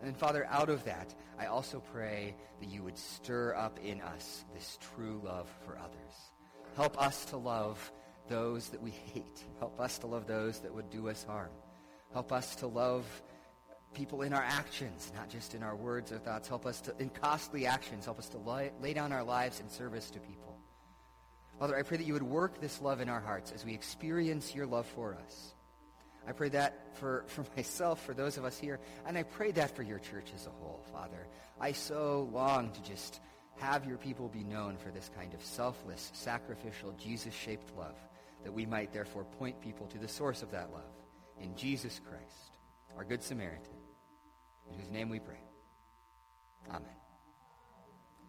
And 0.00 0.08
then, 0.08 0.14
Father, 0.14 0.46
out 0.50 0.68
of 0.68 0.84
that, 0.84 1.14
I 1.38 1.46
also 1.46 1.80
pray 1.92 2.34
that 2.60 2.68
you 2.68 2.82
would 2.82 2.98
stir 2.98 3.54
up 3.54 3.78
in 3.82 4.00
us 4.00 4.44
this 4.54 4.78
true 4.94 5.20
love 5.24 5.48
for 5.64 5.78
others. 5.78 6.32
Help 6.76 7.00
us 7.00 7.24
to 7.26 7.36
love 7.36 7.92
those 8.28 8.68
that 8.68 8.82
we 8.82 8.90
hate. 8.90 9.44
Help 9.58 9.80
us 9.80 9.98
to 9.98 10.06
love 10.06 10.26
those 10.26 10.60
that 10.60 10.74
would 10.74 10.90
do 10.90 11.08
us 11.08 11.24
harm. 11.24 11.50
Help 12.12 12.32
us 12.32 12.56
to 12.56 12.66
love 12.66 13.04
people 13.94 14.22
in 14.22 14.32
our 14.32 14.42
actions, 14.42 15.12
not 15.14 15.28
just 15.28 15.54
in 15.54 15.62
our 15.62 15.76
words 15.76 16.12
or 16.12 16.18
thoughts. 16.18 16.48
Help 16.48 16.66
us 16.66 16.80
to, 16.82 16.94
in 16.98 17.08
costly 17.10 17.66
actions, 17.66 18.04
help 18.04 18.18
us 18.18 18.28
to 18.30 18.38
lay, 18.38 18.72
lay 18.80 18.92
down 18.92 19.12
our 19.12 19.24
lives 19.24 19.60
in 19.60 19.68
service 19.68 20.10
to 20.10 20.20
people. 20.20 20.58
Father, 21.58 21.76
I 21.76 21.82
pray 21.82 21.96
that 21.96 22.06
you 22.06 22.14
would 22.14 22.22
work 22.22 22.60
this 22.60 22.80
love 22.80 23.00
in 23.00 23.08
our 23.08 23.20
hearts 23.20 23.52
as 23.52 23.64
we 23.64 23.74
experience 23.74 24.54
your 24.54 24.66
love 24.66 24.86
for 24.86 25.14
us. 25.14 25.53
I 26.26 26.32
pray 26.32 26.48
that 26.50 26.96
for, 26.96 27.24
for 27.28 27.44
myself, 27.56 28.02
for 28.04 28.14
those 28.14 28.36
of 28.36 28.44
us 28.44 28.58
here, 28.58 28.80
and 29.06 29.16
I 29.16 29.22
pray 29.22 29.52
that 29.52 29.74
for 29.74 29.82
your 29.82 29.98
church 29.98 30.30
as 30.34 30.46
a 30.46 30.50
whole, 30.50 30.84
Father. 30.92 31.26
I 31.60 31.72
so 31.72 32.28
long 32.32 32.70
to 32.72 32.82
just 32.82 33.20
have 33.56 33.86
your 33.86 33.98
people 33.98 34.28
be 34.28 34.42
known 34.42 34.76
for 34.76 34.90
this 34.90 35.10
kind 35.16 35.32
of 35.34 35.44
selfless, 35.44 36.10
sacrificial, 36.12 36.92
Jesus-shaped 36.98 37.76
love, 37.76 37.96
that 38.42 38.52
we 38.52 38.66
might 38.66 38.92
therefore 38.92 39.24
point 39.24 39.60
people 39.60 39.86
to 39.88 39.98
the 39.98 40.08
source 40.08 40.42
of 40.42 40.50
that 40.50 40.72
love, 40.72 40.82
in 41.40 41.54
Jesus 41.56 42.00
Christ, 42.04 42.58
our 42.96 43.04
Good 43.04 43.22
Samaritan 43.22 43.74
in 44.68 44.78
whose 44.78 44.90
name 44.90 45.08
we 45.08 45.18
pray. 45.18 45.40
Amen. 46.68 47.03